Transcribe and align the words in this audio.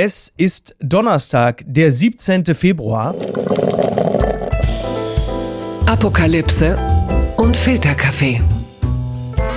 Es 0.00 0.32
ist 0.36 0.76
Donnerstag, 0.78 1.64
der 1.66 1.90
17. 1.90 2.44
Februar. 2.54 3.16
Apokalypse 5.86 6.78
und 7.36 7.56
Filterkaffee. 7.56 8.40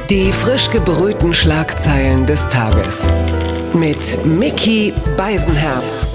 Die 0.10 0.32
frisch 0.32 0.72
gebrühten 0.72 1.36
Schlagzeilen 1.36 2.26
des 2.26 2.48
Tages. 2.48 3.08
Mit 3.76 4.26
Mickey 4.26 4.92
Beisenherz. 5.16 6.10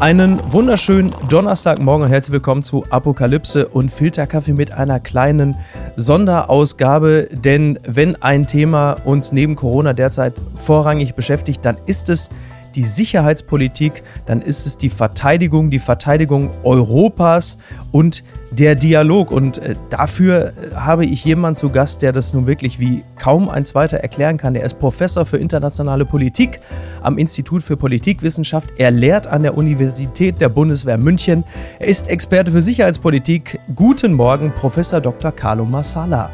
Einen 0.00 0.40
wunderschönen 0.50 1.10
Donnerstagmorgen 1.28 2.06
und 2.06 2.10
herzlich 2.10 2.32
willkommen 2.32 2.62
zu 2.62 2.86
Apokalypse 2.88 3.68
und 3.68 3.90
Filterkaffee 3.90 4.54
mit 4.54 4.72
einer 4.72 4.98
kleinen 4.98 5.56
Sonderausgabe. 5.96 7.28
Denn 7.32 7.78
wenn 7.86 8.16
ein 8.22 8.46
Thema 8.46 8.92
uns 9.04 9.30
neben 9.30 9.56
Corona 9.56 9.92
derzeit 9.92 10.32
vorrangig 10.54 11.14
beschäftigt, 11.14 11.66
dann 11.66 11.76
ist 11.84 12.08
es 12.08 12.30
die 12.74 12.84
Sicherheitspolitik, 12.84 14.02
dann 14.26 14.40
ist 14.42 14.66
es 14.66 14.76
die 14.76 14.90
Verteidigung, 14.90 15.70
die 15.70 15.78
Verteidigung 15.78 16.50
Europas 16.62 17.58
und 17.92 18.24
der 18.50 18.74
Dialog. 18.74 19.30
Und 19.30 19.58
äh, 19.58 19.74
dafür 19.90 20.52
äh, 20.72 20.74
habe 20.74 21.04
ich 21.06 21.24
jemanden 21.24 21.56
zu 21.56 21.70
Gast, 21.70 22.02
der 22.02 22.12
das 22.12 22.34
nun 22.34 22.46
wirklich 22.46 22.78
wie 22.78 23.02
kaum 23.18 23.48
ein 23.48 23.64
zweiter 23.64 23.98
erklären 23.98 24.36
kann. 24.36 24.54
Er 24.54 24.64
ist 24.64 24.78
Professor 24.78 25.26
für 25.26 25.38
internationale 25.38 26.04
Politik 26.04 26.60
am 27.02 27.18
Institut 27.18 27.62
für 27.62 27.76
Politikwissenschaft. 27.76 28.68
Er 28.78 28.90
lehrt 28.90 29.26
an 29.26 29.42
der 29.42 29.56
Universität 29.56 30.40
der 30.40 30.48
Bundeswehr 30.48 30.98
München. 30.98 31.44
Er 31.78 31.88
ist 31.88 32.08
Experte 32.08 32.52
für 32.52 32.60
Sicherheitspolitik. 32.60 33.58
Guten 33.74 34.12
Morgen, 34.12 34.52
Professor 34.52 35.00
Dr. 35.00 35.32
Carlo 35.32 35.64
Massala. 35.64 36.30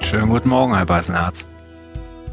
Schönen 0.00 0.28
guten 0.28 0.48
Morgen, 0.48 0.74
Herr 0.74 0.86
Beisenherz. 0.86 1.46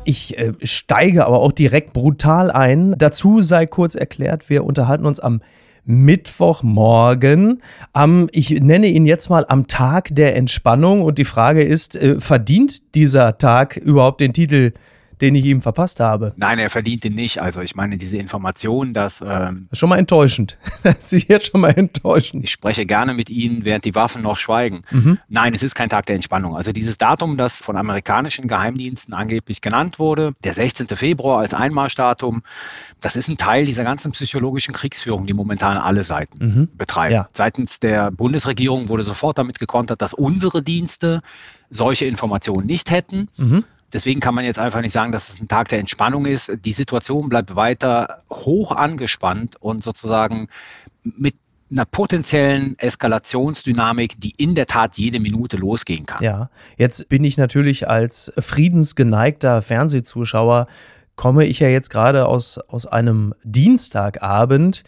Ich 0.09 0.39
äh, 0.39 0.53
steige 0.63 1.27
aber 1.27 1.39
auch 1.39 1.51
direkt 1.51 1.93
brutal 1.93 2.49
ein. 2.49 2.95
Dazu 2.97 3.41
sei 3.41 3.67
kurz 3.67 3.93
erklärt, 3.93 4.49
wir 4.49 4.63
unterhalten 4.63 5.05
uns 5.05 5.19
am 5.19 5.39
Mittwochmorgen, 5.85 7.61
am, 7.93 8.27
ich 8.31 8.49
nenne 8.49 8.87
ihn 8.87 9.05
jetzt 9.05 9.29
mal 9.29 9.45
am 9.47 9.67
Tag 9.67 10.09
der 10.11 10.35
Entspannung 10.35 11.03
und 11.03 11.19
die 11.19 11.25
Frage 11.25 11.61
ist, 11.61 11.95
äh, 11.95 12.19
verdient 12.19 12.95
dieser 12.95 13.37
Tag 13.37 13.77
überhaupt 13.77 14.21
den 14.21 14.33
Titel 14.33 14.71
den 15.21 15.35
ich 15.35 15.45
ihm 15.45 15.61
verpasst 15.61 15.99
habe. 15.99 16.33
Nein, 16.37 16.59
er 16.59 16.69
verdient 16.69 17.05
ihn 17.05 17.15
nicht. 17.15 17.41
Also 17.41 17.61
ich 17.61 17.75
meine, 17.75 17.97
diese 17.97 18.17
Information, 18.17 18.93
dass... 18.93 19.21
Ähm, 19.21 19.67
das 19.69 19.73
ist 19.73 19.79
schon 19.79 19.89
mal 19.89 19.99
enttäuschend. 19.99 20.57
Das 20.81 21.11
ist 21.11 21.27
jetzt 21.27 21.51
schon 21.51 21.61
mal 21.61 21.71
enttäuschend. 21.71 22.45
Ich 22.45 22.51
spreche 22.51 22.85
gerne 22.85 23.13
mit 23.13 23.29
Ihnen, 23.29 23.65
während 23.65 23.83
die 23.83 23.95
Waffen 23.95 24.21
noch 24.21 24.37
schweigen. 24.37 24.81
Mhm. 24.91 25.19
Nein, 25.27 25.53
es 25.53 25.61
ist 25.61 25.75
kein 25.75 25.89
Tag 25.89 26.05
der 26.05 26.15
Entspannung. 26.15 26.55
Also 26.55 26.71
dieses 26.71 26.97
Datum, 26.97 27.37
das 27.37 27.61
von 27.61 27.75
amerikanischen 27.75 28.47
Geheimdiensten 28.47 29.13
angeblich 29.13 29.61
genannt 29.61 29.99
wurde, 29.99 30.33
der 30.43 30.53
16. 30.53 30.87
Februar 30.87 31.39
als 31.39 31.53
Einmarschdatum, 31.53 32.43
das 33.01 33.15
ist 33.15 33.27
ein 33.27 33.37
Teil 33.37 33.65
dieser 33.65 33.83
ganzen 33.83 34.11
psychologischen 34.13 34.73
Kriegsführung, 34.73 35.25
die 35.25 35.33
momentan 35.33 35.77
alle 35.77 36.03
Seiten 36.03 36.37
mhm. 36.39 36.69
betreiben. 36.77 37.15
Ja. 37.15 37.29
Seitens 37.33 37.79
der 37.79 38.11
Bundesregierung 38.11 38.87
wurde 38.89 39.03
sofort 39.03 39.37
damit 39.37 39.59
gekontert, 39.59 40.01
dass 40.01 40.13
unsere 40.13 40.61
Dienste 40.63 41.21
solche 41.69 42.05
Informationen 42.05 42.65
nicht 42.65 42.91
hätten. 42.91 43.29
Mhm. 43.37 43.63
Deswegen 43.93 44.19
kann 44.19 44.35
man 44.35 44.45
jetzt 44.45 44.59
einfach 44.59 44.81
nicht 44.81 44.91
sagen, 44.91 45.11
dass 45.11 45.29
es 45.29 45.41
ein 45.41 45.47
Tag 45.47 45.69
der 45.69 45.79
Entspannung 45.79 46.25
ist. 46.25 46.51
Die 46.63 46.73
Situation 46.73 47.29
bleibt 47.29 47.55
weiter 47.55 48.19
hoch 48.29 48.71
angespannt 48.71 49.55
und 49.59 49.83
sozusagen 49.83 50.47
mit 51.03 51.35
einer 51.71 51.85
potenziellen 51.85 52.77
Eskalationsdynamik, 52.79 54.19
die 54.19 54.33
in 54.37 54.55
der 54.55 54.65
Tat 54.65 54.97
jede 54.97 55.19
Minute 55.19 55.57
losgehen 55.57 56.05
kann. 56.05 56.23
Ja, 56.23 56.49
jetzt 56.77 57.09
bin 57.09 57.23
ich 57.23 57.37
natürlich 57.37 57.87
als 57.87 58.33
friedensgeneigter 58.37 59.61
Fernsehzuschauer, 59.61 60.67
komme 61.15 61.45
ich 61.45 61.59
ja 61.59 61.67
jetzt 61.67 61.89
gerade 61.89 62.25
aus, 62.25 62.57
aus 62.57 62.85
einem 62.85 63.33
Dienstagabend, 63.43 64.83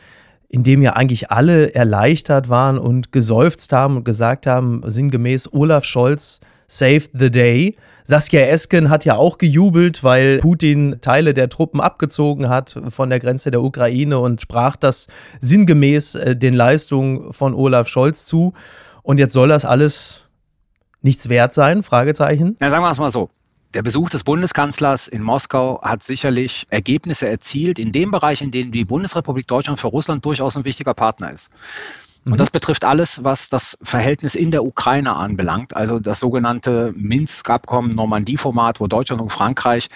in 0.47 0.63
dem 0.63 0.81
ja 0.81 0.93
eigentlich 0.93 1.30
alle 1.31 1.73
erleichtert 1.75 2.49
waren 2.49 2.77
und 2.77 3.11
geseufzt 3.11 3.73
haben 3.73 3.97
und 3.97 4.03
gesagt 4.03 4.47
haben, 4.47 4.81
sinngemäß 4.86 5.53
Olaf 5.53 5.86
Scholz 5.86 6.39
Save 6.71 7.09
the 7.14 7.30
Day. 7.30 7.76
Saskia 8.05 8.42
Esken 8.48 8.89
hat 8.89 9.04
ja 9.04 9.17
auch 9.17 9.37
gejubelt, 9.37 10.05
weil 10.05 10.39
Putin 10.39 10.99
Teile 11.02 11.33
der 11.33 11.49
Truppen 11.49 11.82
abgezogen 11.82 12.48
hat 12.48 12.80
von 12.89 13.09
der 13.09 13.20
Grenze 13.20 13.52
der 13.52 13.61
Ukraine 13.61 14.20
und 14.20 14.42
sprach 14.42 14.77
das 14.77 15.08
sinngemäß 15.42 16.15
äh, 16.15 16.36
den 16.36 16.54
Leistungen 16.54 17.33
von 17.33 17.54
Olaf 17.54 17.89
Scholz 17.89 18.26
zu. 18.26 18.54
Und 19.04 19.17
jetzt 19.17 19.33
soll 19.33 19.49
das 19.49 19.65
alles 19.65 20.23
nichts 21.02 21.27
wert 21.27 21.54
sein? 21.54 21.83
Fragezeichen. 21.83 22.55
Ja, 22.61 22.70
sagen 22.70 22.83
wir 22.83 22.92
es 22.92 22.98
mal 22.98 23.11
so. 23.11 23.30
Der 23.73 23.83
Besuch 23.83 24.09
des 24.09 24.23
Bundeskanzlers 24.23 25.09
in 25.09 25.21
Moskau 25.21 25.82
hat 25.82 26.03
sicherlich 26.03 26.67
Ergebnisse 26.70 27.27
erzielt 27.27 27.80
in 27.80 27.92
dem 27.92 28.11
Bereich, 28.11 28.42
in 28.42 28.52
dem 28.52 28.71
die 28.71 28.86
Bundesrepublik 28.86 29.48
Deutschland 29.48 29.80
für 29.80 29.88
Russland 29.88 30.23
durchaus 30.23 30.55
ein 30.55 30.64
wichtiger 30.64 30.93
Partner 30.93 31.33
ist. 31.33 31.49
Und 32.26 32.39
das 32.39 32.49
mhm. 32.49 32.54
betrifft 32.54 32.86
alles, 32.86 33.23
was 33.23 33.49
das 33.49 33.77
Verhältnis 33.82 34.36
in 34.36 34.52
der 34.52 34.64
Ukraine 34.64 35.15
anbelangt, 35.15 35.76
also 35.76 35.99
das 35.99 36.20
sogenannte 36.20 36.93
Minsk-Abkommen, 36.95 37.95
Normandie-Format, 37.95 38.80
wo 38.80 38.87
Deutschland 38.87 39.21
und 39.21 39.32
Frankreich 39.32 39.89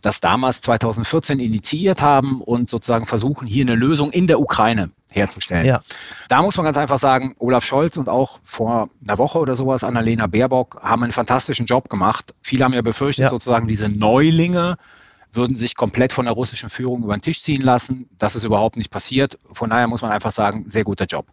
das 0.00 0.20
damals 0.20 0.60
2014 0.60 1.40
initiiert 1.40 2.02
haben 2.02 2.40
und 2.40 2.70
sozusagen 2.70 3.06
versuchen, 3.06 3.46
hier 3.46 3.64
eine 3.64 3.74
Lösung 3.74 4.10
in 4.10 4.26
der 4.26 4.40
Ukraine 4.40 4.90
herzustellen. 5.10 5.66
Ja. 5.66 5.80
Da 6.28 6.42
muss 6.42 6.56
man 6.56 6.64
ganz 6.64 6.76
einfach 6.76 6.98
sagen, 6.98 7.34
Olaf 7.38 7.64
Scholz 7.64 7.96
und 7.96 8.08
auch 8.08 8.38
vor 8.44 8.90
einer 9.02 9.18
Woche 9.18 9.38
oder 9.38 9.56
sowas 9.56 9.82
Annalena 9.82 10.26
Baerbock 10.26 10.80
haben 10.82 11.02
einen 11.02 11.12
fantastischen 11.12 11.66
Job 11.66 11.88
gemacht. 11.88 12.34
Viele 12.42 12.64
haben 12.64 12.74
ja 12.74 12.82
befürchtet, 12.82 13.24
ja. 13.24 13.30
sozusagen 13.30 13.66
diese 13.66 13.88
Neulinge 13.88 14.76
würden 15.32 15.56
sich 15.56 15.74
komplett 15.74 16.12
von 16.12 16.24
der 16.24 16.34
russischen 16.34 16.70
Führung 16.70 17.02
über 17.02 17.16
den 17.16 17.22
Tisch 17.22 17.42
ziehen 17.42 17.62
lassen. 17.62 18.08
Das 18.18 18.34
ist 18.34 18.44
überhaupt 18.44 18.76
nicht 18.76 18.90
passiert. 18.90 19.38
Von 19.52 19.70
daher 19.70 19.88
muss 19.88 20.02
man 20.02 20.10
einfach 20.10 20.32
sagen, 20.32 20.64
sehr 20.68 20.84
guter 20.84 21.04
Job. 21.04 21.26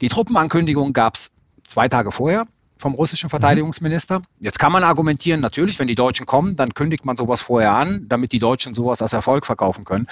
Die 0.00 0.08
Truppenankündigung 0.08 0.92
gab 0.92 1.14
es 1.14 1.30
zwei 1.64 1.88
Tage 1.88 2.10
vorher 2.10 2.46
vom 2.80 2.94
russischen 2.94 3.26
mhm. 3.26 3.30
Verteidigungsminister. 3.30 4.22
Jetzt 4.40 4.58
kann 4.58 4.72
man 4.72 4.82
argumentieren, 4.82 5.40
natürlich, 5.40 5.78
wenn 5.78 5.86
die 5.86 5.94
Deutschen 5.94 6.26
kommen, 6.26 6.56
dann 6.56 6.74
kündigt 6.74 7.04
man 7.04 7.16
sowas 7.16 7.42
vorher 7.42 7.72
an, 7.72 8.06
damit 8.08 8.32
die 8.32 8.38
Deutschen 8.38 8.74
sowas 8.74 9.02
als 9.02 9.12
Erfolg 9.12 9.46
verkaufen 9.46 9.84
können. 9.84 10.06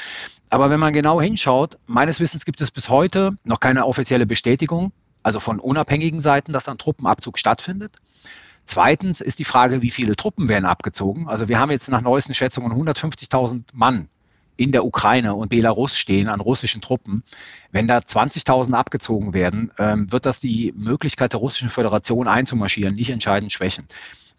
Aber 0.50 0.70
wenn 0.70 0.78
man 0.78 0.92
genau 0.92 1.20
hinschaut, 1.20 1.78
meines 1.86 2.20
Wissens 2.20 2.44
gibt 2.44 2.60
es 2.60 2.70
bis 2.70 2.88
heute 2.88 3.32
noch 3.44 3.60
keine 3.60 3.86
offizielle 3.86 4.26
Bestätigung, 4.26 4.92
also 5.22 5.40
von 5.40 5.58
unabhängigen 5.58 6.20
Seiten, 6.20 6.52
dass 6.52 6.68
ein 6.68 6.78
Truppenabzug 6.78 7.38
stattfindet. 7.38 7.96
Zweitens 8.68 9.22
ist 9.22 9.38
die 9.38 9.44
Frage, 9.44 9.80
wie 9.80 9.90
viele 9.90 10.14
Truppen 10.14 10.46
werden 10.46 10.66
abgezogen. 10.66 11.26
Also 11.26 11.48
wir 11.48 11.58
haben 11.58 11.70
jetzt 11.70 11.88
nach 11.88 12.02
neuesten 12.02 12.34
Schätzungen 12.34 12.70
150.000 12.70 13.62
Mann 13.72 14.08
in 14.58 14.72
der 14.72 14.84
Ukraine 14.84 15.34
und 15.34 15.48
Belarus 15.48 15.96
stehen 15.96 16.28
an 16.28 16.40
russischen 16.40 16.82
Truppen. 16.82 17.22
Wenn 17.72 17.88
da 17.88 17.96
20.000 17.98 18.74
abgezogen 18.74 19.32
werden, 19.32 19.72
ähm, 19.78 20.12
wird 20.12 20.26
das 20.26 20.38
die 20.38 20.74
Möglichkeit 20.76 21.32
der 21.32 21.40
russischen 21.40 21.70
Föderation 21.70 22.28
einzumarschieren 22.28 22.94
nicht 22.94 23.08
entscheidend 23.08 23.52
schwächen. 23.52 23.86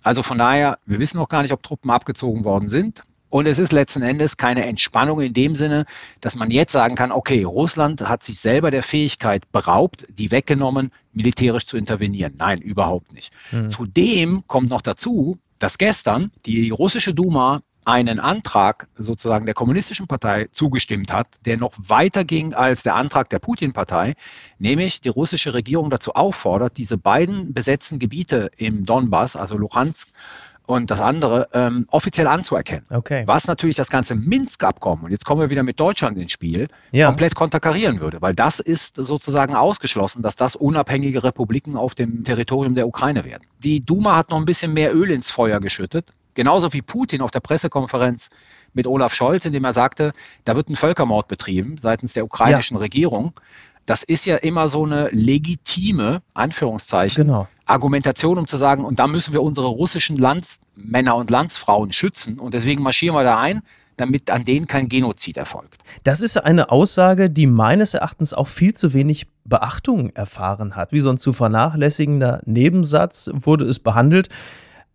Also 0.04 0.22
von 0.22 0.38
daher, 0.38 0.78
wir 0.86 1.00
wissen 1.00 1.18
noch 1.18 1.30
gar 1.30 1.42
nicht, 1.42 1.52
ob 1.52 1.64
Truppen 1.64 1.90
abgezogen 1.90 2.44
worden 2.44 2.70
sind. 2.70 3.02
Und 3.30 3.46
es 3.46 3.60
ist 3.60 3.72
letzten 3.72 4.02
Endes 4.02 4.38
keine 4.38 4.66
Entspannung 4.66 5.22
in 5.22 5.34
dem 5.34 5.56
Sinne, 5.56 5.86
dass 6.22 6.36
man 6.36 6.52
jetzt 6.52 6.72
sagen 6.72 6.96
kann, 6.96 7.12
okay, 7.12 7.44
Russland 7.44 8.02
hat 8.02 8.24
sich 8.24 8.40
selber 8.40 8.72
der 8.72 8.84
Fähigkeit 8.84 9.52
beraubt, 9.52 10.08
die 10.10 10.32
weggenommen, 10.32 10.92
militärisch 11.14 11.68
zu 11.68 11.78
intervenieren. 11.78 12.34
Nein, 12.38 12.60
überhaupt 12.60 13.14
nicht. 13.14 13.32
Mhm. 13.52 13.70
Zudem 13.70 14.44
kommt 14.48 14.70
noch 14.70 14.82
dazu, 14.82 15.38
dass 15.60 15.78
gestern 15.78 16.32
die 16.46 16.70
russische 16.72 17.14
Duma 17.14 17.62
einen 17.86 18.20
Antrag 18.20 18.88
sozusagen 18.98 19.46
der 19.46 19.56
kommunistischen 19.56 20.08
Partei 20.08 20.48
zugestimmt 20.52 21.12
hat, 21.12 21.38
der 21.46 21.58
noch 21.58 21.74
weiter 21.78 22.24
ging 22.24 22.54
als 22.54 22.84
der 22.84 22.96
Antrag 22.96 23.30
der 23.30 23.40
Putin-Partei, 23.40 24.14
nämlich 24.60 25.02
die 25.02 25.10
russische 25.10 25.54
Regierung 25.54 25.90
dazu 25.90 26.14
auffordert, 26.14 26.78
diese 26.78 26.98
beiden 26.98 27.54
besetzten 27.54 27.98
Gebiete 27.98 28.52
im 28.58 28.86
Donbass, 28.86 29.36
also 29.36 29.58
Luhansk 29.58 30.10
und 30.70 30.92
das 30.92 31.02
andere 31.02 31.50
ähm, 31.54 31.88
offiziell 31.90 32.28
anzuerkennen. 32.28 32.86
Okay. 32.92 33.24
Was 33.26 33.48
natürlich 33.48 33.76
das 33.76 33.90
ganze 33.90 34.14
Minsk-Abkommen, 34.14 35.06
und 35.06 35.12
jetzt 35.12 35.26
kommen 35.26 35.42
wir 35.42 35.50
wieder 35.50 35.64
mit 35.64 35.80
Deutschland 35.80 36.22
ins 36.22 36.32
Spiel, 36.32 36.68
ja. 36.92 37.08
komplett 37.08 37.34
konterkarieren 37.34 38.00
würde, 38.02 38.22
weil 38.22 38.36
das 38.36 38.60
ist 38.60 38.96
sozusagen 38.96 39.56
ausgeschlossen, 39.56 40.22
dass 40.22 40.36
das 40.36 40.56
unabhängige 40.56 41.24
Republiken 41.24 41.76
auf 41.76 41.96
dem 41.96 42.24
Territorium 42.24 42.76
der 42.76 42.88
Ukraine 42.88 43.26
werden. 43.26 43.42
Die 43.64 43.84
Duma 43.84 44.16
hat 44.16 44.30
noch 44.30 44.38
ein 44.38 44.46
bisschen 44.46 44.72
mehr 44.74 44.96
Öl 44.96 45.10
ins 45.10 45.32
Feuer 45.32 45.60
geschüttet, 45.60 46.14
genauso 46.36 46.72
wie 46.72 46.84
Putin 46.84 47.22
auf 47.22 47.32
der 47.32 47.40
Pressekonferenz 47.40 48.30
mit 48.74 48.86
Olaf 48.86 49.16
Scholz, 49.16 49.46
indem 49.46 49.66
er 49.66 49.74
sagte, 49.74 50.14
da 50.46 50.56
wird 50.56 50.70
ein 50.70 50.76
Völkermord 50.76 51.28
betrieben 51.28 51.78
seitens 51.82 52.14
der 52.14 52.26
ukrainischen 52.26 52.78
ja. 52.78 52.82
Regierung 52.82 53.34
das 53.90 54.04
ist 54.04 54.26
ja 54.26 54.36
immer 54.36 54.70
so 54.70 54.86
eine 54.86 55.10
legitime, 55.10 56.22
Anführungszeichen, 56.36 57.26
genau. 57.26 57.48
Argumentation, 57.70 58.38
um 58.38 58.48
zu 58.48 58.58
sagen, 58.58 58.84
und 58.84 59.00
da 59.00 59.08
müssen 59.08 59.34
wir 59.34 59.42
unsere 59.42 59.68
russischen 59.68 60.16
Landsmänner 60.16 61.16
und 61.16 61.30
Landsfrauen 61.30 61.92
schützen 61.92 62.40
und 62.40 62.54
deswegen 62.54 62.84
marschieren 62.84 63.16
wir 63.16 63.24
da 63.24 63.40
ein, 63.40 63.62
damit 63.98 64.32
an 64.32 64.44
denen 64.44 64.66
kein 64.66 64.88
Genozid 64.88 65.38
erfolgt. 65.38 65.82
Das 66.04 66.22
ist 66.22 66.38
eine 66.38 66.72
Aussage, 66.72 67.30
die 67.30 67.48
meines 67.48 67.94
Erachtens 67.94 68.34
auch 68.34 68.48
viel 68.48 68.74
zu 68.74 68.94
wenig 68.94 69.28
Beachtung 69.44 70.10
erfahren 70.12 70.76
hat. 70.76 70.92
Wie 70.92 71.00
so 71.00 71.10
ein 71.10 71.18
zu 71.18 71.34
vernachlässigender 71.34 72.42
Nebensatz 72.46 73.30
wurde 73.34 73.66
es 73.66 73.80
behandelt. 73.80 74.30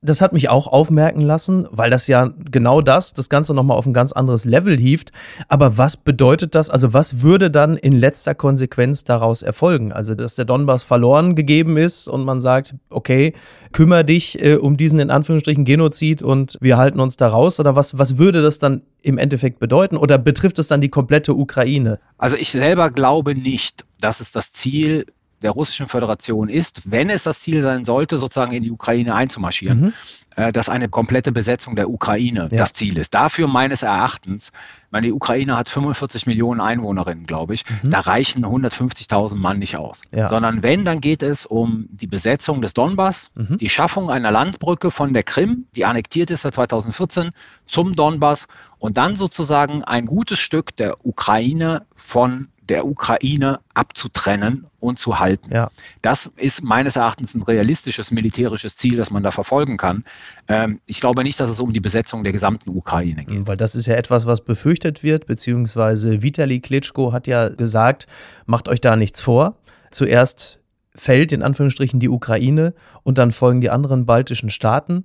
Das 0.05 0.21
hat 0.21 0.33
mich 0.33 0.51
auch 0.51 0.67
aufmerken 0.67 1.21
lassen, 1.21 1.67
weil 1.71 1.91
das 1.91 2.07
ja 2.07 2.31
genau 2.51 2.81
das, 2.81 3.13
das 3.13 3.29
Ganze 3.29 3.55
nochmal 3.55 3.79
auf 3.79 3.87
ein 3.87 3.95
ganz 3.95 4.13
anderes 4.13 4.45
Level 4.45 4.79
hieft. 4.79 5.13
Aber 5.49 5.79
was 5.79 5.97
bedeutet 5.97 6.55
das? 6.55 6.69
Also 6.69 6.93
was 6.93 7.23
würde 7.23 7.51
dann 7.51 7.77
in 7.77 7.93
letzter 7.93 8.35
Konsequenz 8.35 9.05
daraus 9.05 9.43
erfolgen? 9.43 9.93
Also 9.93 10.15
dass 10.15 10.35
der 10.35 10.45
Donbass 10.45 10.85
verloren 10.85 11.35
gegeben 11.35 11.77
ist 11.77 12.07
und 12.07 12.25
man 12.25 12.41
sagt, 12.41 12.75
okay, 12.91 13.33
kümmere 13.73 14.05
dich 14.05 14.43
äh, 14.43 14.57
um 14.57 14.77
diesen 14.77 14.99
in 15.01 15.11
Anführungsstrichen 15.11 15.65
Genozid 15.65 16.23
und 16.23 16.59
wir 16.61 16.77
halten 16.77 17.01
uns 17.01 17.17
da 17.17 17.29
raus? 17.29 17.59
Oder 17.59 17.75
was, 17.75 17.99
was 17.99 18.19
würde 18.19 18.43
das 18.43 18.59
dann 18.59 18.83
im 19.03 19.17
Endeffekt 19.17 19.59
bedeuten? 19.59 19.97
Oder 19.97 20.19
betrifft 20.19 20.59
es 20.59 20.69
dann 20.69 20.81
die 20.81 20.91
komplette 20.91 21.35
Ukraine? 21.35 21.99
Also 22.19 22.37
ich 22.37 22.51
selber 22.51 22.91
glaube 22.91 23.35
nicht, 23.35 23.85
dass 24.01 24.21
es 24.21 24.33
das 24.33 24.53
Ziel 24.53 25.07
der 25.45 25.53
Russischen 25.53 25.87
Föderation 25.87 26.49
ist, 26.49 26.91
wenn 26.91 27.11
es 27.11 27.23
das 27.23 27.41
Ziel 27.41 27.63
sein 27.63 27.85
sollte, 27.85 28.19
sozusagen 28.19 28.53
in 28.53 28.63
die 28.63 28.71
Ukraine 28.71 29.15
einzumarschieren, 29.15 29.81
mhm. 29.81 29.93
äh, 30.37 30.53
dass 30.53 30.69
eine 30.69 30.89
komplette 30.89 31.33
Besetzung 31.33 31.77
der 31.77 31.91
Ukraine 31.91 32.49
ja. 32.51 32.57
das 32.57 32.73
Ziel 32.73 32.97
ist. 32.99 33.15
Dafür 33.15 33.47
meines 33.47 33.83
Erachtens, 33.83 34.51
meine, 34.91 35.09
die 35.09 35.13
Ukraine 35.13 35.57
hat 35.57 35.69
45 35.69 36.27
Millionen 36.27 36.61
Einwohnerinnen, 36.61 37.27
glaube 37.27 37.53
ich, 37.53 37.65
mhm. 37.69 37.91
da 37.91 38.01
reichen 38.01 38.45
150.000 38.45 39.35
Mann 39.35 39.59
nicht 39.59 39.77
aus. 39.77 40.03
Ja. 40.13 40.29
Sondern 40.29 40.63
wenn, 40.63 40.85
dann 40.85 41.01
geht 41.01 41.23
es 41.23 41.45
um 41.45 41.89
die 41.91 42.07
Besetzung 42.07 42.63
des 42.63 42.73
Donbass, 42.73 43.31
mhm. 43.35 43.59
die 43.59 43.69
Schaffung 43.69 44.11
einer 44.11 44.31
Landbrücke 44.31 44.91
von 44.91 45.13
der 45.13 45.25
Krim, 45.25 45.67
die 45.77 45.85
annektiert 45.85 46.31
ist 46.31 46.43
seit 46.43 46.55
2014, 46.55 47.33
zum 47.67 47.95
Donbass 47.95 48.47
und 48.79 48.97
dann 48.97 49.17
sozusagen 49.17 49.85
ein 49.85 50.07
gutes 50.07 50.39
Stück 50.39 50.75
der 50.77 51.05
Ukraine 51.05 51.85
von 51.97 52.49
der 52.69 52.87
Ukraine 52.87 53.61
abzutrennen 53.75 54.67
und 54.81 54.99
zu 54.99 55.19
halten. 55.19 55.53
Ja. 55.53 55.71
Das 56.03 56.27
ist 56.37 56.63
meines 56.63 56.97
Erachtens 56.97 57.35
ein 57.35 57.43
realistisches 57.43 58.11
militärisches 58.11 58.77
Ziel, 58.77 58.97
das 58.97 59.11
man 59.11 59.23
da 59.23 59.31
verfolgen 59.31 59.77
kann. 59.77 60.05
Ähm, 60.49 60.81
ich 60.87 61.01
glaube 61.01 61.23
nicht, 61.23 61.39
dass 61.41 61.51
es 61.51 61.61
um 61.61 61.73
die 61.73 61.81
Besetzung 61.81 62.25
der 62.25 62.33
gesamten 62.33 62.71
Ukraine 62.71 63.25
geht. 63.25 63.47
Weil 63.47 63.57
das 63.57 63.75
ist 63.75 63.87
ja 63.87 63.97
etwas, 63.97 64.27
was 64.27 64.43
befürchtet 64.43 65.03
wird, 65.03 65.27
beziehungsweise 65.27 66.23
Vitali 66.23 66.61
Klitschko 66.61 67.13
hat 67.13 67.27
ja 67.27 67.49
gesagt, 67.49 68.07
macht 68.47 68.69
euch 68.69 68.81
da 68.81 68.97
nichts 68.97 69.21
vor. 69.21 69.57
Zuerst 69.91 70.61
fällt 70.95 71.33
in 71.33 71.43
Anführungsstrichen 71.43 72.01
die 72.01 72.09
Ukraine 72.09 72.75
und 73.03 73.19
dann 73.19 73.33
folgen 73.33 73.61
die 73.61 73.71
anderen 73.71 74.07
baltischen 74.07 74.51
Staaten. 74.51 75.05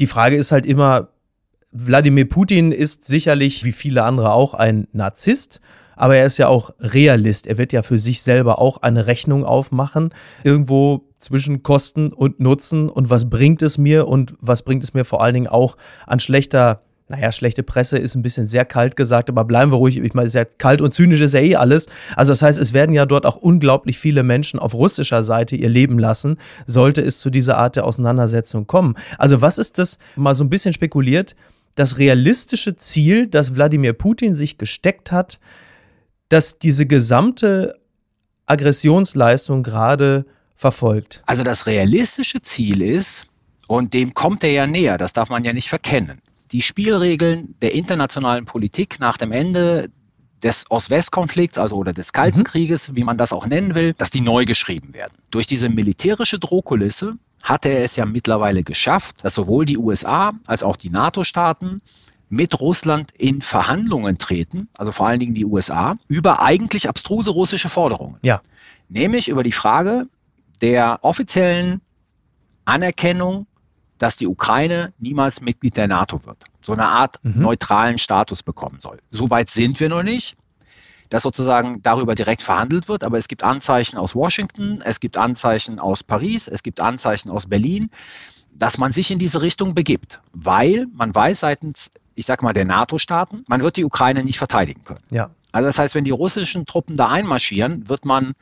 Die 0.00 0.06
Frage 0.06 0.36
ist 0.36 0.52
halt 0.52 0.66
immer, 0.66 1.08
Wladimir 1.70 2.28
Putin 2.28 2.72
ist 2.72 3.04
sicherlich, 3.04 3.64
wie 3.64 3.72
viele 3.72 4.04
andere 4.04 4.32
auch, 4.32 4.54
ein 4.54 4.88
Narzisst 4.92 5.60
aber 5.98 6.16
er 6.16 6.24
ist 6.24 6.38
ja 6.38 6.48
auch 6.48 6.70
Realist. 6.80 7.46
Er 7.46 7.58
wird 7.58 7.72
ja 7.72 7.82
für 7.82 7.98
sich 7.98 8.22
selber 8.22 8.60
auch 8.60 8.78
eine 8.78 9.06
Rechnung 9.06 9.44
aufmachen, 9.44 10.14
irgendwo 10.44 11.04
zwischen 11.18 11.62
Kosten 11.62 12.12
und 12.12 12.40
Nutzen 12.40 12.88
und 12.88 13.10
was 13.10 13.28
bringt 13.28 13.62
es 13.62 13.76
mir 13.76 14.06
und 14.06 14.34
was 14.40 14.62
bringt 14.62 14.84
es 14.84 14.94
mir 14.94 15.04
vor 15.04 15.22
allen 15.22 15.34
Dingen 15.34 15.48
auch 15.48 15.76
an 16.06 16.20
schlechter 16.20 16.82
naja, 17.10 17.32
schlechte 17.32 17.62
Presse 17.62 17.96
ist 17.96 18.14
ein 18.16 18.22
bisschen 18.22 18.46
sehr 18.48 18.66
kalt 18.66 18.94
gesagt, 18.94 19.30
aber 19.30 19.44
bleiben 19.44 19.72
wir 19.72 19.78
ruhig. 19.78 19.96
Ich 19.96 20.12
meine, 20.12 20.28
sehr 20.28 20.44
kalt 20.44 20.82
und 20.82 20.92
zynisch 20.92 21.22
ist 21.22 21.32
ja 21.32 21.40
eh 21.40 21.56
alles. 21.56 21.86
Also 22.16 22.32
das 22.32 22.42
heißt, 22.42 22.58
es 22.58 22.74
werden 22.74 22.94
ja 22.94 23.06
dort 23.06 23.24
auch 23.24 23.36
unglaublich 23.36 23.98
viele 23.98 24.22
Menschen 24.22 24.60
auf 24.60 24.74
russischer 24.74 25.22
Seite 25.22 25.56
ihr 25.56 25.70
Leben 25.70 25.98
lassen, 25.98 26.36
sollte 26.66 27.00
es 27.00 27.18
zu 27.18 27.30
dieser 27.30 27.56
Art 27.56 27.76
der 27.76 27.86
Auseinandersetzung 27.86 28.66
kommen. 28.66 28.94
Also 29.16 29.40
was 29.40 29.56
ist 29.56 29.78
das, 29.78 29.98
mal 30.16 30.34
so 30.34 30.44
ein 30.44 30.50
bisschen 30.50 30.74
spekuliert, 30.74 31.34
das 31.76 31.96
realistische 31.96 32.76
Ziel, 32.76 33.26
das 33.26 33.54
Wladimir 33.54 33.94
Putin 33.94 34.34
sich 34.34 34.58
gesteckt 34.58 35.10
hat, 35.10 35.38
dass 36.28 36.58
diese 36.58 36.86
gesamte 36.86 37.78
Aggressionsleistung 38.46 39.62
gerade 39.62 40.26
verfolgt? 40.54 41.22
Also 41.26 41.44
das 41.44 41.66
realistische 41.66 42.42
Ziel 42.42 42.82
ist, 42.82 43.26
und 43.66 43.92
dem 43.92 44.14
kommt 44.14 44.42
er 44.44 44.52
ja 44.52 44.66
näher, 44.66 44.98
das 44.98 45.12
darf 45.12 45.28
man 45.28 45.44
ja 45.44 45.52
nicht 45.52 45.68
verkennen, 45.68 46.20
die 46.52 46.62
Spielregeln 46.62 47.54
der 47.60 47.74
internationalen 47.74 48.46
Politik 48.46 48.98
nach 48.98 49.18
dem 49.18 49.32
Ende 49.32 49.90
des 50.42 50.64
Ost-West-Konflikts, 50.70 51.58
also 51.58 51.76
oder 51.76 51.92
des 51.92 52.12
Kalten 52.12 52.40
mhm. 52.40 52.44
Krieges, 52.44 52.94
wie 52.94 53.04
man 53.04 53.18
das 53.18 53.32
auch 53.32 53.46
nennen 53.46 53.74
will, 53.74 53.92
dass 53.94 54.10
die 54.10 54.20
neu 54.20 54.44
geschrieben 54.44 54.94
werden. 54.94 55.12
Durch 55.30 55.46
diese 55.46 55.68
militärische 55.68 56.38
Drohkulisse 56.38 57.14
hat 57.42 57.66
er 57.66 57.84
es 57.84 57.96
ja 57.96 58.06
mittlerweile 58.06 58.62
geschafft, 58.62 59.24
dass 59.24 59.34
sowohl 59.34 59.66
die 59.66 59.78
USA 59.78 60.32
als 60.46 60.62
auch 60.62 60.76
die 60.76 60.90
NATO-Staaten 60.90 61.82
mit 62.28 62.60
Russland 62.60 63.10
in 63.12 63.40
Verhandlungen 63.40 64.18
treten, 64.18 64.68
also 64.76 64.92
vor 64.92 65.06
allen 65.06 65.20
Dingen 65.20 65.34
die 65.34 65.44
USA, 65.44 65.96
über 66.08 66.40
eigentlich 66.40 66.88
abstruse 66.88 67.30
russische 67.30 67.68
Forderungen. 67.68 68.18
Ja. 68.22 68.40
Nämlich 68.88 69.28
über 69.28 69.42
die 69.42 69.52
Frage 69.52 70.06
der 70.60 70.98
offiziellen 71.02 71.80
Anerkennung, 72.64 73.46
dass 73.98 74.16
die 74.16 74.26
Ukraine 74.26 74.92
niemals 74.98 75.40
Mitglied 75.40 75.76
der 75.76 75.88
NATO 75.88 76.24
wird. 76.24 76.44
So 76.60 76.72
eine 76.72 76.86
Art 76.86 77.16
mhm. 77.22 77.40
neutralen 77.40 77.98
Status 77.98 78.42
bekommen 78.42 78.78
soll. 78.80 78.98
Soweit 79.10 79.48
sind 79.50 79.80
wir 79.80 79.88
noch 79.88 80.02
nicht 80.02 80.36
dass 81.10 81.22
sozusagen 81.22 81.80
darüber 81.82 82.14
direkt 82.14 82.42
verhandelt 82.42 82.88
wird. 82.88 83.04
Aber 83.04 83.18
es 83.18 83.28
gibt 83.28 83.42
Anzeichen 83.42 83.96
aus 83.96 84.14
Washington, 84.14 84.82
es 84.84 85.00
gibt 85.00 85.16
Anzeichen 85.16 85.78
aus 85.78 86.02
Paris, 86.02 86.48
es 86.48 86.62
gibt 86.62 86.80
Anzeichen 86.80 87.30
aus 87.30 87.46
Berlin, 87.46 87.90
dass 88.58 88.78
man 88.78 88.92
sich 88.92 89.10
in 89.10 89.18
diese 89.18 89.40
Richtung 89.40 89.74
begibt, 89.74 90.20
weil 90.32 90.86
man 90.92 91.14
weiß 91.14 91.40
seitens 91.40 91.90
ich 92.18 92.26
sag 92.26 92.42
mal, 92.42 92.52
der 92.52 92.64
NATO-Staaten, 92.64 93.44
man 93.46 93.62
wird 93.62 93.76
die 93.76 93.84
Ukraine 93.84 94.24
nicht 94.24 94.38
verteidigen 94.38 94.82
können. 94.84 95.04
Ja. 95.10 95.30
Also 95.52 95.68
das 95.68 95.78
heißt, 95.78 95.94
wenn 95.94 96.04
die 96.04 96.10
russischen 96.10 96.66
Truppen 96.66 96.96
da 96.96 97.08
einmarschieren, 97.08 97.88
wird 97.88 98.04
man 98.04 98.32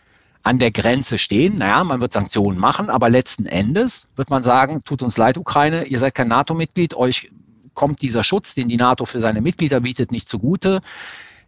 an 0.42 0.58
der 0.58 0.70
Grenze 0.70 1.18
stehen. 1.18 1.56
Naja, 1.56 1.84
man 1.84 2.00
wird 2.00 2.12
Sanktionen 2.12 2.58
machen, 2.58 2.88
aber 2.88 3.10
letzten 3.10 3.46
Endes 3.46 4.08
wird 4.16 4.30
man 4.30 4.42
sagen, 4.42 4.82
tut 4.82 5.02
uns 5.02 5.18
leid, 5.18 5.36
Ukraine, 5.36 5.84
ihr 5.84 5.98
seid 5.98 6.14
kein 6.14 6.28
NATO-Mitglied, 6.28 6.94
euch 6.94 7.30
kommt 7.74 8.00
dieser 8.00 8.24
Schutz, 8.24 8.54
den 8.54 8.68
die 8.68 8.76
NATO 8.76 9.04
für 9.04 9.20
seine 9.20 9.42
Mitglieder 9.42 9.80
bietet, 9.80 10.10
nicht 10.10 10.30
zugute. 10.30 10.80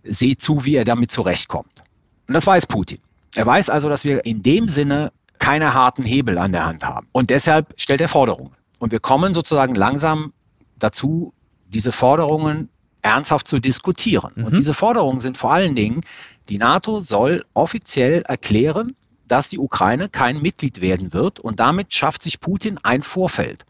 Seht 0.04 0.42
zu, 0.42 0.64
wie 0.64 0.76
er 0.76 0.84
damit 0.84 1.10
zurechtkommt. 1.10 1.82
Und 2.28 2.34
das 2.34 2.46
weiß 2.46 2.66
Putin. 2.66 2.98
Er 3.34 3.46
weiß 3.46 3.70
also, 3.70 3.88
dass 3.88 4.04
wir 4.04 4.24
in 4.26 4.42
dem 4.42 4.68
Sinne 4.68 5.12
keine 5.38 5.74
harten 5.74 6.02
Hebel 6.02 6.38
an 6.38 6.52
der 6.52 6.66
Hand 6.66 6.84
haben. 6.84 7.08
Und 7.12 7.30
deshalb 7.30 7.74
stellt 7.76 8.00
er 8.00 8.08
Forderungen. 8.08 8.52
Und 8.78 8.92
wir 8.92 9.00
kommen 9.00 9.34
sozusagen 9.34 9.74
langsam 9.74 10.32
dazu, 10.78 11.32
diese 11.68 11.92
Forderungen 11.92 12.68
ernsthaft 13.02 13.48
zu 13.48 13.58
diskutieren. 13.58 14.32
Mhm. 14.36 14.44
Und 14.44 14.56
diese 14.56 14.74
Forderungen 14.74 15.20
sind 15.20 15.36
vor 15.36 15.52
allen 15.52 15.74
Dingen, 15.74 16.00
die 16.48 16.58
NATO 16.58 17.00
soll 17.00 17.44
offiziell 17.54 18.22
erklären, 18.22 18.94
dass 19.26 19.48
die 19.48 19.58
Ukraine 19.58 20.08
kein 20.08 20.40
Mitglied 20.40 20.80
werden 20.80 21.12
wird 21.12 21.38
und 21.38 21.60
damit 21.60 21.92
schafft 21.92 22.22
sich 22.22 22.40
Putin 22.40 22.78
ein 22.82 23.02
Vorfeld, 23.02 23.66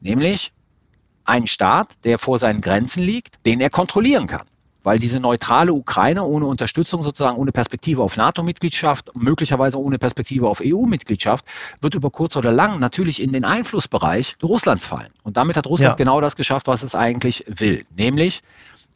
nämlich 0.00 0.52
einen 1.24 1.48
Staat, 1.48 2.04
der 2.04 2.18
vor 2.18 2.38
seinen 2.38 2.60
Grenzen 2.60 3.02
liegt, 3.02 3.44
den 3.44 3.60
er 3.60 3.70
kontrollieren 3.70 4.28
kann 4.28 4.46
weil 4.84 4.98
diese 4.98 5.18
neutrale 5.18 5.72
Ukraine 5.72 6.22
ohne 6.22 6.46
Unterstützung, 6.46 7.02
sozusagen 7.02 7.36
ohne 7.36 7.50
Perspektive 7.50 8.02
auf 8.02 8.16
NATO-Mitgliedschaft, 8.16 9.10
möglicherweise 9.16 9.80
ohne 9.80 9.98
Perspektive 9.98 10.48
auf 10.48 10.62
EU-Mitgliedschaft, 10.64 11.44
wird 11.80 11.94
über 11.94 12.10
kurz 12.10 12.36
oder 12.36 12.52
lang 12.52 12.78
natürlich 12.78 13.20
in 13.20 13.32
den 13.32 13.44
Einflussbereich 13.44 14.36
Russlands 14.42 14.86
fallen. 14.86 15.12
Und 15.24 15.36
damit 15.36 15.56
hat 15.56 15.66
Russland 15.66 15.94
ja. 15.94 15.96
genau 15.96 16.20
das 16.20 16.36
geschafft, 16.36 16.68
was 16.68 16.82
es 16.82 16.94
eigentlich 16.94 17.44
will, 17.48 17.84
nämlich 17.96 18.42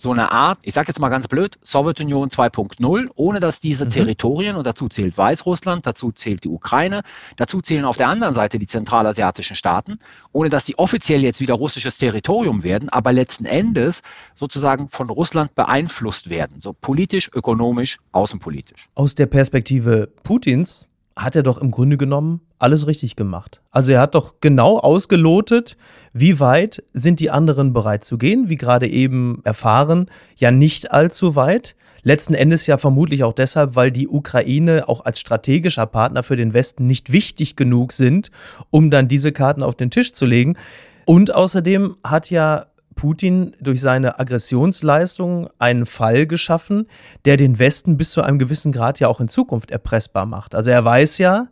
so 0.01 0.13
eine 0.13 0.31
Art, 0.31 0.61
ich 0.63 0.75
sage 0.75 0.89
jetzt 0.89 1.01
mal 1.01 1.09
ganz 1.09 1.27
blöd, 1.27 1.59
Sowjetunion 1.63 2.31
2.0, 2.31 3.11
ohne 3.17 3.41
dass 3.41 3.61
diese 3.61 3.85
mhm. 3.85 3.91
Territorien, 3.91 4.57
und 4.57 4.67
dazu 4.67 4.89
zählt 4.89 5.19
Weißrussland, 5.19 5.87
dazu 5.87 6.13
zählt 6.13 6.45
die 6.45 6.49
Ukraine, 6.49 7.03
dazu 7.37 7.61
zählen 7.61 7.85
auf 7.85 7.97
der 7.97 8.09
anderen 8.09 8.35
Seite 8.35 8.59
die 8.59 8.69
zentralasiatischen 8.69 9.57
Staaten, 9.57 9.99
ohne 10.33 10.49
dass 10.49 10.65
die 10.65 10.79
offiziell 10.79 11.23
jetzt 11.23 11.41
wieder 11.41 11.55
russisches 11.55 11.99
Territorium 11.99 12.63
werden, 12.63 12.89
aber 12.89 13.13
letzten 13.13 13.45
Endes 13.45 14.03
sozusagen 14.37 14.89
von 14.89 15.11
Russland 15.11 15.55
beeinflusst 15.55 16.31
werden, 16.31 16.61
so 16.63 16.73
politisch, 16.73 17.29
ökonomisch, 17.35 17.99
außenpolitisch. 18.13 18.89
Aus 18.95 19.17
der 19.17 19.27
Perspektive 19.27 20.09
Putins 20.23 20.88
hat 21.19 21.37
er 21.37 21.43
doch 21.43 21.59
im 21.59 21.71
Grunde 21.71 21.97
genommen 21.97 22.41
alles 22.59 22.87
richtig 22.87 23.17
gemacht. 23.17 23.61
Also 23.71 23.93
er 23.93 24.01
hat 24.01 24.15
doch 24.15 24.35
genau 24.41 24.79
ausgelotet, 24.79 25.77
wie 26.13 26.41
weit 26.41 26.83
sind 26.93 27.21
die 27.21 27.31
anderen 27.31 27.73
bereit 27.73 28.05
zu 28.05 28.19
gehen, 28.19 28.49
wie 28.49 28.57
gerade 28.57 28.89
eben 28.89 29.41
erfahren, 29.45 30.07
ja 30.37 30.51
nicht 30.51 30.93
allzu 30.93 31.37
weit. 31.37 31.77
Letzten 32.03 32.35
Endes 32.35 32.67
ja 32.67 32.79
vermutlich 32.79 33.25
auch 33.25 33.33
deshalb, 33.33 33.75
weil 33.75 33.91
die 33.91 34.09
Ukraine 34.09 34.89
auch 34.89 35.05
als 35.05 35.19
strategischer 35.19 35.87
Partner 35.87 36.23
für 36.23 36.37
den 36.37 36.55
Westen 36.55 36.87
nicht 36.87 37.13
wichtig 37.13 37.57
genug 37.57 37.93
sind, 37.93 38.31
um 38.71 38.91
dann 38.91 39.09
diese 39.09 39.33
Karten 39.33 39.63
auf 39.63 39.75
den 39.75 39.91
Tisch 39.91 40.13
zu 40.13 40.25
legen. 40.25 40.57
Und 41.05 41.35
außerdem 41.35 41.97
hat 42.05 42.31
ja 42.31 42.67
Putin 42.99 43.55
durch 43.61 43.81
seine 43.81 44.19
Aggressionsleistung 44.19 45.49
einen 45.61 45.87
Fall 45.87 46.27
geschaffen, 46.27 46.89
der 47.25 47.37
den 47.37 47.61
Westen 47.61 47.97
bis 47.97 48.11
zu 48.11 48.23
einem 48.23 48.41
gewissen 48.41 48.73
Grad 48.73 48.99
ja 48.99 49.07
auch 49.07 49.21
in 49.21 49.29
Zukunft 49.29 49.71
erpressbar 49.71 50.27
macht. 50.27 50.57
Also 50.57 50.73
er 50.73 50.85
weiß 50.85 51.19
ja, 51.19 51.47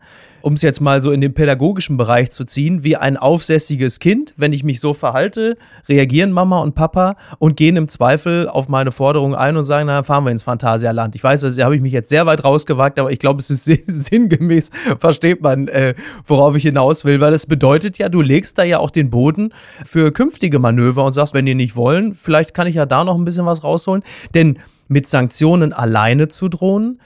um 0.47 0.53
es 0.53 0.63
jetzt 0.63 0.81
mal 0.81 1.03
so 1.03 1.11
in 1.11 1.21
den 1.21 1.35
pädagogischen 1.35 1.97
Bereich 1.97 2.31
zu 2.31 2.45
ziehen, 2.45 2.85
wie 2.85 2.95
ein 2.95 3.17
aufsässiges 3.17 3.99
Kind. 3.99 4.33
Wenn 4.37 4.53
ich 4.53 4.63
mich 4.63 4.79
so 4.79 4.95
verhalte, 4.95 5.57
reagieren 5.89 6.31
Mama 6.31 6.61
und 6.61 6.77
Papa 6.77 7.17
und 7.41 7.57
gehen 7.57 7.75
im 7.75 7.89
Zweifel 7.89 8.49
auf 8.49 8.69
meine 8.69 8.93
Forderung 8.93 9.35
ein 9.35 9.57
und 9.57 9.65
sagen, 9.65 9.89
na, 9.89 10.05
fahren 10.05 10.23
wir 10.23 10.31
ins 10.31 10.45
Phantasialand. 10.45 11.17
Ich 11.17 11.25
weiß, 11.25 11.41
da 11.41 11.65
habe 11.65 11.75
ich 11.75 11.83
mich 11.83 11.93
jetzt 11.93 12.11
sehr 12.11 12.27
weit 12.27 12.45
rausgewagt, 12.45 13.01
aber 13.01 13.11
ich 13.11 13.19
glaube, 13.19 13.41
es 13.41 13.51
ist 13.51 13.65
sinngemäß, 13.89 14.71
versteht 15.01 15.43
man, 15.43 15.67
äh, 15.67 15.95
worauf 16.25 16.55
ich 16.55 16.63
hinaus 16.63 17.05
will, 17.05 17.21
weil 17.21 17.33
das 17.33 17.47
bedeutet 17.47 17.99
ja, 17.99 18.09
du 18.09 18.21
legst 18.21 18.57
da 18.57 18.63
ja 18.63 18.79
auch 18.79 18.93
den 18.93 19.11
Boden 19.11 19.53
für 19.85 20.13
künftige 20.13 20.61
Manöver 20.61 21.05
und 21.05 21.13
sagst, 21.13 21.35
wenn 21.35 21.47
die 21.47 21.57
nicht 21.57 21.75
wollen, 21.75 22.15
vielleicht 22.15 22.55
kann 22.55 22.69
ich 22.69 22.77
ja 22.77 22.87
da 22.87 23.03
noch 23.03 23.19
ein 23.19 23.25
bisschen 23.25 23.47
was 23.47 23.65
rausholen. 23.65 24.05
Denn 24.33 24.61
mit 24.87 25.09
Sanktionen 25.09 25.73
alleine 25.73 26.29
zu 26.29 26.49
drohen, 26.49 27.01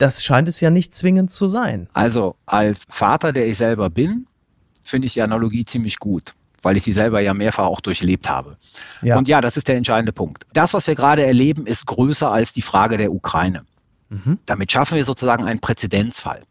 das 0.00 0.24
scheint 0.24 0.48
es 0.48 0.60
ja 0.60 0.70
nicht 0.70 0.94
zwingend 0.94 1.30
zu 1.30 1.46
sein. 1.46 1.88
Also 1.92 2.36
als 2.46 2.84
Vater, 2.88 3.32
der 3.32 3.46
ich 3.46 3.58
selber 3.58 3.90
bin, 3.90 4.26
finde 4.82 5.06
ich 5.06 5.14
die 5.14 5.22
Analogie 5.22 5.64
ziemlich 5.64 5.98
gut 5.98 6.34
weil 6.62 6.76
ich 6.76 6.82
sie 6.82 6.92
selber 6.92 7.20
ja 7.20 7.34
mehrfach 7.34 7.64
auch 7.64 7.80
durchlebt 7.80 8.28
habe. 8.28 8.56
Ja. 9.02 9.16
Und 9.16 9.28
ja, 9.28 9.40
das 9.40 9.56
ist 9.56 9.68
der 9.68 9.76
entscheidende 9.76 10.12
Punkt. 10.12 10.46
Das, 10.52 10.74
was 10.74 10.86
wir 10.86 10.94
gerade 10.94 11.24
erleben, 11.24 11.66
ist 11.66 11.86
größer 11.86 12.30
als 12.30 12.52
die 12.52 12.62
Frage 12.62 12.96
der 12.96 13.12
Ukraine. 13.12 13.64
Mhm. 14.08 14.38
Damit 14.46 14.70
schaffen 14.70 14.96
wir 14.96 15.04
sozusagen 15.04 15.44
einen 15.44 15.60
Präzedenzfall. 15.60 16.42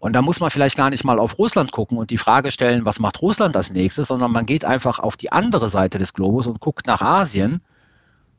Und 0.00 0.12
da 0.12 0.22
muss 0.22 0.40
man 0.40 0.50
vielleicht 0.50 0.76
gar 0.76 0.90
nicht 0.90 1.04
mal 1.04 1.18
auf 1.18 1.38
Russland 1.38 1.72
gucken 1.72 1.96
und 1.96 2.10
die 2.10 2.18
Frage 2.18 2.52
stellen, 2.52 2.84
was 2.84 3.00
macht 3.00 3.22
Russland 3.22 3.56
als 3.56 3.70
nächstes, 3.70 4.08
sondern 4.08 4.32
man 4.32 4.44
geht 4.44 4.64
einfach 4.64 4.98
auf 4.98 5.16
die 5.16 5.32
andere 5.32 5.70
Seite 5.70 5.98
des 5.98 6.12
Globus 6.12 6.46
und 6.46 6.60
guckt 6.60 6.86
nach 6.86 7.00
Asien. 7.00 7.62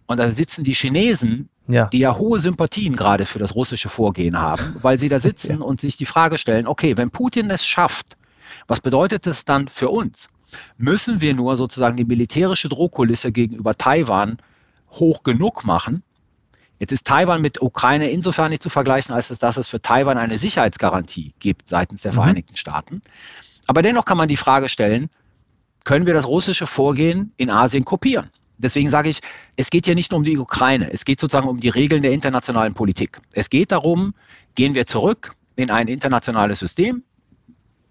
Und 0.08 0.18
da 0.18 0.30
sitzen 0.30 0.64
die 0.64 0.74
Chinesen 0.74 1.50
ja. 1.68 1.86
die 1.88 2.00
ja 2.00 2.16
hohe 2.18 2.40
Sympathien 2.40 2.96
gerade 2.96 3.26
für 3.26 3.40
das 3.40 3.56
russische 3.56 3.90
Vorgehen 3.90 4.40
haben, 4.40 4.76
weil 4.82 5.00
sie 5.00 5.10
da 5.10 5.20
sitzen 5.20 5.60
ja. 5.60 5.66
und 5.66 5.82
sich 5.82 5.98
die 5.98 6.06
Frage 6.06 6.38
stellen, 6.38 6.68
okay, 6.68 6.98
wenn 6.98 7.12
Putin 7.12 7.50
es 7.50 7.66
schafft, 7.66 8.18
was 8.68 8.82
bedeutet 8.82 9.26
das 9.26 9.46
dann 9.46 9.68
für 9.68 9.90
uns? 9.90 10.28
Müssen 10.78 11.22
wir 11.22 11.34
nur 11.34 11.56
sozusagen 11.56 11.98
die 11.98 12.06
militärische 12.06 12.70
Drohkulisse 12.70 13.32
gegenüber 13.32 13.74
Taiwan 13.76 14.38
hoch 14.92 15.24
genug 15.24 15.66
machen? 15.66 16.04
Jetzt 16.78 16.92
ist 16.92 17.08
Taiwan 17.08 17.42
mit 17.42 17.62
Ukraine 17.62 18.10
insofern 18.10 18.52
nicht 18.52 18.62
zu 18.62 18.70
vergleichen, 18.70 19.14
als 19.14 19.30
es, 19.30 19.40
dass 19.40 19.58
es 19.58 19.68
für 19.68 19.82
Taiwan 19.82 20.18
eine 20.18 20.38
Sicherheitsgarantie 20.38 21.34
gibt 21.40 21.70
seitens 21.70 22.02
der 22.02 22.12
mhm. 22.12 22.16
Vereinigten 22.16 22.56
Staaten. 22.56 23.02
Aber 23.68 23.82
dennoch 23.82 24.06
kann 24.06 24.18
man 24.18 24.28
die 24.28 24.38
Frage 24.38 24.70
stellen, 24.70 25.10
können 25.84 26.06
wir 26.06 26.14
das 26.14 26.28
russische 26.28 26.68
Vorgehen 26.68 27.34
in 27.38 27.50
Asien 27.50 27.86
kopieren? 27.86 28.30
Deswegen 28.58 28.90
sage 28.90 29.10
ich, 29.10 29.20
es 29.56 29.70
geht 29.70 29.86
hier 29.86 29.96
nicht 29.96 30.12
nur 30.12 30.20
um 30.20 30.24
die 30.24 30.38
Ukraine, 30.38 30.92
es 30.92 31.06
geht 31.06 31.20
sozusagen 31.20 31.48
um 31.48 31.60
die 31.60 31.70
Regeln 31.70 32.02
der 32.02 32.12
internationalen 32.12 32.74
Politik. 32.74 33.20
Es 33.34 33.50
geht 33.50 33.72
darum, 33.72 34.14
gehen 34.56 34.76
wir 34.76 34.86
zurück 34.86 35.34
in 35.56 35.72
ein 35.72 35.88
internationales 35.88 36.60
System, 36.60 37.04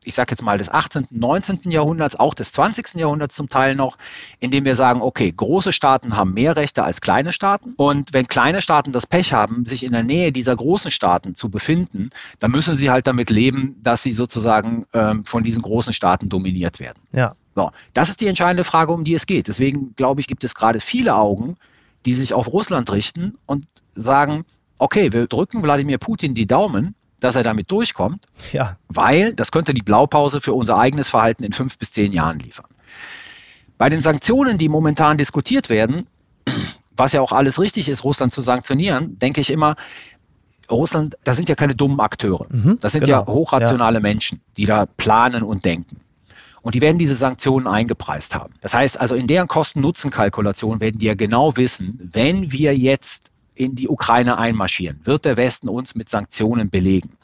ich 0.04 0.14
sage 0.14 0.32
jetzt 0.32 0.42
mal 0.42 0.58
des 0.58 0.70
18., 0.70 1.08
19. 1.10 1.70
Jahrhunderts, 1.70 2.16
auch 2.16 2.34
des 2.34 2.52
20. 2.52 2.94
Jahrhunderts 2.94 3.34
zum 3.34 3.48
Teil 3.48 3.74
noch, 3.74 3.96
indem 4.40 4.64
wir 4.64 4.76
sagen, 4.76 5.02
okay, 5.02 5.32
große 5.32 5.72
Staaten 5.72 6.16
haben 6.16 6.34
mehr 6.34 6.56
Rechte 6.56 6.84
als 6.84 7.00
kleine 7.00 7.32
Staaten. 7.32 7.74
Und 7.76 8.12
wenn 8.12 8.26
kleine 8.26 8.62
Staaten 8.62 8.92
das 8.92 9.06
Pech 9.06 9.32
haben, 9.32 9.66
sich 9.66 9.84
in 9.84 9.92
der 9.92 10.02
Nähe 10.02 10.32
dieser 10.32 10.54
großen 10.54 10.90
Staaten 10.90 11.34
zu 11.34 11.48
befinden, 11.48 12.10
dann 12.38 12.50
müssen 12.50 12.74
sie 12.74 12.90
halt 12.90 13.06
damit 13.06 13.30
leben, 13.30 13.76
dass 13.82 14.02
sie 14.02 14.12
sozusagen 14.12 14.86
ähm, 14.92 15.24
von 15.24 15.42
diesen 15.42 15.62
großen 15.62 15.92
Staaten 15.92 16.28
dominiert 16.28 16.80
werden. 16.80 17.00
Ja. 17.12 17.34
So, 17.54 17.70
das 17.92 18.08
ist 18.08 18.20
die 18.20 18.26
entscheidende 18.26 18.64
Frage, 18.64 18.92
um 18.92 19.04
die 19.04 19.14
es 19.14 19.26
geht. 19.26 19.48
Deswegen 19.48 19.94
glaube 19.94 20.20
ich, 20.20 20.26
gibt 20.26 20.44
es 20.44 20.54
gerade 20.54 20.80
viele 20.80 21.14
Augen, 21.14 21.56
die 22.04 22.14
sich 22.14 22.34
auf 22.34 22.52
Russland 22.52 22.90
richten 22.90 23.38
und 23.46 23.66
sagen, 23.94 24.44
okay, 24.78 25.12
wir 25.12 25.26
drücken 25.26 25.62
Wladimir 25.62 25.98
Putin 25.98 26.34
die 26.34 26.46
Daumen, 26.46 26.94
dass 27.20 27.36
er 27.36 27.42
damit 27.42 27.70
durchkommt, 27.70 28.26
ja. 28.52 28.76
weil 28.88 29.32
das 29.34 29.50
könnte 29.50 29.72
die 29.72 29.82
Blaupause 29.82 30.40
für 30.40 30.52
unser 30.52 30.78
eigenes 30.78 31.08
Verhalten 31.08 31.44
in 31.44 31.52
fünf 31.52 31.78
bis 31.78 31.92
zehn 31.92 32.12
Jahren 32.12 32.38
liefern. 32.38 32.66
Bei 33.78 33.88
den 33.88 34.02
Sanktionen, 34.02 34.58
die 34.58 34.68
momentan 34.68 35.16
diskutiert 35.16 35.70
werden, 35.70 36.06
was 36.96 37.12
ja 37.12 37.20
auch 37.20 37.32
alles 37.32 37.58
richtig 37.58 37.88
ist, 37.88 38.04
Russland 38.04 38.34
zu 38.34 38.40
sanktionieren, 38.40 39.18
denke 39.18 39.40
ich 39.40 39.50
immer, 39.50 39.76
Russland, 40.70 41.16
da 41.24 41.34
sind 41.34 41.48
ja 41.48 41.54
keine 41.54 41.74
dummen 41.74 42.00
Akteure. 42.00 42.46
Mhm, 42.50 42.78
das 42.80 42.92
sind 42.92 43.04
genau. 43.04 43.20
ja 43.20 43.26
hochrationale 43.26 43.96
ja. 43.96 44.02
Menschen, 44.02 44.40
die 44.56 44.66
da 44.66 44.86
planen 44.86 45.42
und 45.42 45.64
denken. 45.64 46.00
Und 46.64 46.74
die 46.74 46.80
werden 46.80 46.96
diese 46.96 47.14
Sanktionen 47.14 47.66
eingepreist 47.66 48.34
haben. 48.34 48.54
Das 48.62 48.72
heißt 48.72 48.98
also, 48.98 49.14
in 49.14 49.26
deren 49.26 49.48
Kosten-Nutzen-Kalkulation 49.48 50.80
werden 50.80 50.98
die 50.98 51.04
ja 51.04 51.14
genau 51.14 51.58
wissen, 51.58 52.08
wenn 52.10 52.52
wir 52.52 52.74
jetzt 52.74 53.30
in 53.54 53.74
die 53.74 53.86
Ukraine 53.86 54.38
einmarschieren, 54.38 54.98
wird 55.04 55.26
der 55.26 55.36
Westen 55.36 55.68
uns 55.68 55.94
mit 55.94 56.08
Sanktionen 56.08 56.70
belegen. 56.70 57.18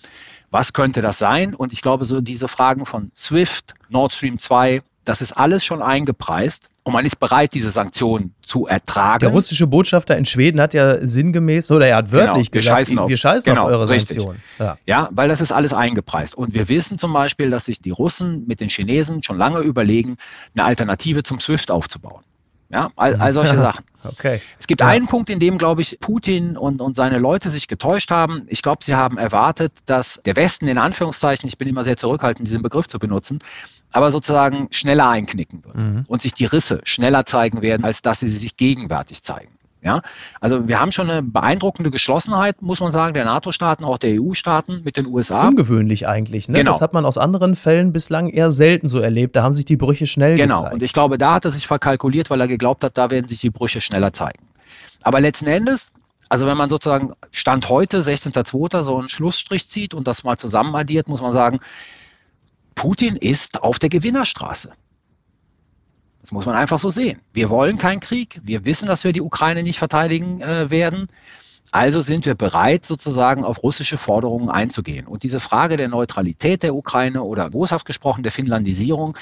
Was 0.51 0.75
könnte 0.75 1.01
das 1.01 1.19
sein? 1.19 1.55
Und 1.55 1.73
ich 1.73 1.81
glaube, 1.81 2.05
so 2.05 2.21
diese 2.21 2.49
Fragen 2.49 2.85
von 2.85 3.13
SWIFT, 3.17 3.73
Nord 3.89 4.13
Stream 4.13 4.37
2, 4.37 4.83
das 5.11 5.21
ist 5.21 5.33
alles 5.33 5.65
schon 5.65 5.83
eingepreist 5.83 6.69
und 6.85 6.93
man 6.93 7.05
ist 7.05 7.19
bereit, 7.19 7.53
diese 7.53 7.71
Sanktionen 7.71 8.33
zu 8.43 8.69
ertragen. 8.69 9.19
Der 9.19 9.31
russische 9.31 9.67
Botschafter 9.67 10.17
in 10.17 10.25
Schweden 10.25 10.61
hat 10.61 10.73
ja 10.73 11.05
sinngemäß, 11.05 11.73
oder 11.73 11.89
er 11.89 11.97
hat 11.97 12.13
wörtlich 12.13 12.53
genau, 12.53 12.63
gesagt, 12.63 12.79
scheißen 12.79 12.99
auf, 13.01 13.09
wir 13.09 13.17
scheißen 13.17 13.53
genau, 13.53 13.65
auf 13.65 13.71
eure 13.71 13.87
Sanktionen. 13.89 14.41
Ja. 14.61 14.79
ja, 14.87 15.09
weil 15.11 15.29
das 15.29 15.41
ist 15.41 15.51
alles 15.51 15.73
eingepreist. 15.73 16.37
Und 16.37 16.55
wir 16.55 16.69
wissen 16.69 16.97
zum 16.97 17.13
Beispiel, 17.13 17.51
dass 17.51 17.65
sich 17.65 17.81
die 17.81 17.91
Russen 17.91 18.47
mit 18.47 18.61
den 18.61 18.69
Chinesen 18.69 19.25
schon 19.25 19.37
lange 19.37 19.59
überlegen, 19.59 20.17
eine 20.55 20.65
Alternative 20.65 21.25
zum 21.25 21.41
SWIFT 21.41 21.73
aufzubauen. 21.73 22.23
Ja, 22.73 22.93
all, 22.95 23.17
all 23.17 23.33
solche 23.33 23.59
Sachen. 23.59 23.85
Okay. 24.05 24.41
Es 24.59 24.67
gibt 24.69 24.81
ja. 24.81 24.87
einen 24.87 25.07
Punkt, 25.07 25.29
in 25.29 25.41
dem, 25.41 25.59
glaube 25.59 25.83
ich, 25.83 25.99
Putin 26.01 26.57
und, 26.57 26.81
und 26.81 26.95
seine 26.95 27.19
Leute 27.19 27.51
sich 27.51 27.67
getäuscht 27.67 28.11
haben. 28.13 28.47
Ich 28.47 28.63
glaube, 28.63 28.85
sie 28.85 28.95
haben 28.95 29.19
erwartet, 29.19 29.73
dass 29.87 30.21
der 30.25 30.37
Westen 30.37 30.69
in 30.69 30.79
Anführungszeichen, 30.79 31.49
ich 31.49 31.59
bin 31.59 31.69
immer 31.69 31.85
sehr 31.85 31.97
zurückhaltend, 31.97 32.47
diesen 32.47 32.63
Begriff 32.63 32.87
zu 32.87 33.01
benutzen, 33.01 33.41
aber 33.93 34.13
sozusagen 34.13 34.69
schneller 34.71 35.09
einknicken 35.09 35.65
wird 35.65 35.77
mhm. 35.77 36.05
und 36.07 36.23
sich 36.23 36.33
die 36.33 36.45
Risse 36.45 36.81
schneller 36.85 37.27
zeigen 37.27 37.61
werden, 37.61 37.85
als 37.85 38.03
dass 38.03 38.21
sie 38.21 38.29
sich 38.29 38.57
gegenwärtig 38.57 39.25
zeigen. 39.25 39.51
Ja, 39.83 40.03
also 40.41 40.69
wir 40.69 40.79
haben 40.79 40.93
schon 40.93 41.09
eine 41.09 41.23
beeindruckende 41.23 41.91
Geschlossenheit, 41.91 42.61
muss 42.61 42.81
man 42.81 42.93
sagen, 42.93 43.15
der 43.15 43.25
NATO-Staaten, 43.25 43.85
auch 43.85 43.97
der 43.97 44.21
EU-Staaten 44.21 44.83
mit 44.85 44.99
den 44.99 45.07
USA. 45.07 45.49
Ungewöhnlich 45.49 46.07
eigentlich. 46.07 46.49
Ne? 46.49 46.59
Genau. 46.59 46.71
Das 46.71 46.83
hat 46.83 46.93
man 46.93 47.07
aus 47.07 47.17
anderen 47.17 47.55
Fällen 47.55 47.91
bislang 47.91 48.29
eher 48.29 48.51
selten 48.51 48.89
so 48.89 48.99
erlebt. 48.99 49.37
Da 49.37 49.43
haben 49.43 49.55
sich 49.55 49.65
die 49.65 49.79
Brüche 49.79 50.07
schnell 50.07 50.35
genau. 50.35 50.49
gezeigt. 50.49 50.65
Genau. 50.65 50.75
Und 50.75 50.83
ich 50.83 50.93
glaube, 50.93 51.17
da 51.17 51.35
hat 51.35 51.47
er 51.47 51.51
sich 51.51 51.67
verkalkuliert, 51.67 52.29
weil 52.29 52.41
er 52.43 52.49
geglaubt 52.49 52.85
hat, 52.85 52.99
da 52.99 53.11
werden 53.11 53.27
sich 53.27 53.41
die 53.41 53.49
Brüche 53.49 53.81
schneller 53.81 54.13
zeigen. 54.13 54.45
Aber 55.03 55.19
letzten 55.19 55.47
Endes, 55.47 55.93
also 56.29 56.47
wenn 56.47 56.59
man 56.59 56.69
sozusagen 56.69 57.15
Stand 57.31 57.69
heute, 57.71 58.01
16.02., 58.01 58.83
so 58.83 58.99
einen 58.99 59.09
Schlussstrich 59.09 59.67
zieht 59.69 59.95
und 59.95 60.07
das 60.07 60.25
mal 60.25 60.37
zusammen 60.37 60.75
addiert, 60.75 61.09
muss 61.09 61.23
man 61.23 61.33
sagen, 61.33 61.59
Putin 62.75 63.17
ist 63.17 63.63
auf 63.63 63.79
der 63.79 63.89
Gewinnerstraße. 63.89 64.73
Das 66.21 66.33
muss 66.33 66.47
man 66.47 66.55
einfach 66.55 66.79
so 66.79 66.91
sehen. 66.91 67.21
Wir 67.33 67.49
wollen 67.49 67.79
keinen 67.79 68.01
Krieg. 68.01 68.41
Wir 68.43 68.65
wissen, 68.65 68.87
dass 68.87 69.05
wir 69.05 69.13
die 69.13 69.23
Ukraine 69.23 69.63
nicht 69.63 69.79
verteidigen 69.79 70.41
äh, 70.43 70.71
werden. 70.71 71.09
Also 71.73 72.01
sind 72.01 72.27
wir 72.27 72.35
bereit, 72.35 72.85
sozusagen 72.85 73.45
auf 73.45 73.63
russische 73.63 73.97
Forderungen 73.97 74.51
einzugehen. 74.51 75.07
Und 75.07 75.23
diese 75.23 75.41
Frage 75.41 75.77
der 75.77 75.89
Neutralität 75.89 76.63
der 76.63 76.75
Ukraine 76.75 77.23
oder 77.23 77.51
boshaft 77.51 77.87
gesprochen 77.87 78.23
der 78.23 78.33
Finlandisierung, 78.33 79.17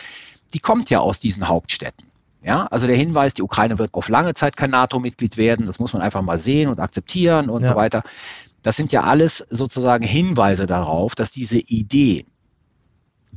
die 0.55 0.61
kommt 0.61 0.89
ja 0.91 1.01
aus 1.01 1.19
diesen 1.19 1.47
Hauptstädten. 1.47 2.07
Ja, 2.43 2.67
also 2.67 2.87
der 2.87 2.97
Hinweis, 2.97 3.35
die 3.35 3.43
Ukraine 3.43 3.79
wird 3.79 3.93
auf 3.95 4.09
lange 4.09 4.33
Zeit 4.33 4.57
kein 4.57 4.71
NATO-Mitglied 4.71 5.37
werden, 5.37 5.67
das 5.67 5.81
muss 5.81 5.93
man 5.93 6.03
einfach 6.03 6.23
mal 6.23 6.39
sehen 6.39 6.69
und 6.69 6.79
akzeptieren 6.79 7.51
und 7.51 7.63
ja. 7.63 7.71
so 7.71 7.77
weiter. 7.77 8.03
Das 8.63 8.77
sind 8.77 8.93
ja 8.93 9.03
alles 9.03 9.45
sozusagen 9.51 10.05
Hinweise 10.05 10.67
darauf, 10.67 11.15
dass 11.15 11.31
diese 11.31 11.59
Idee, 11.59 12.27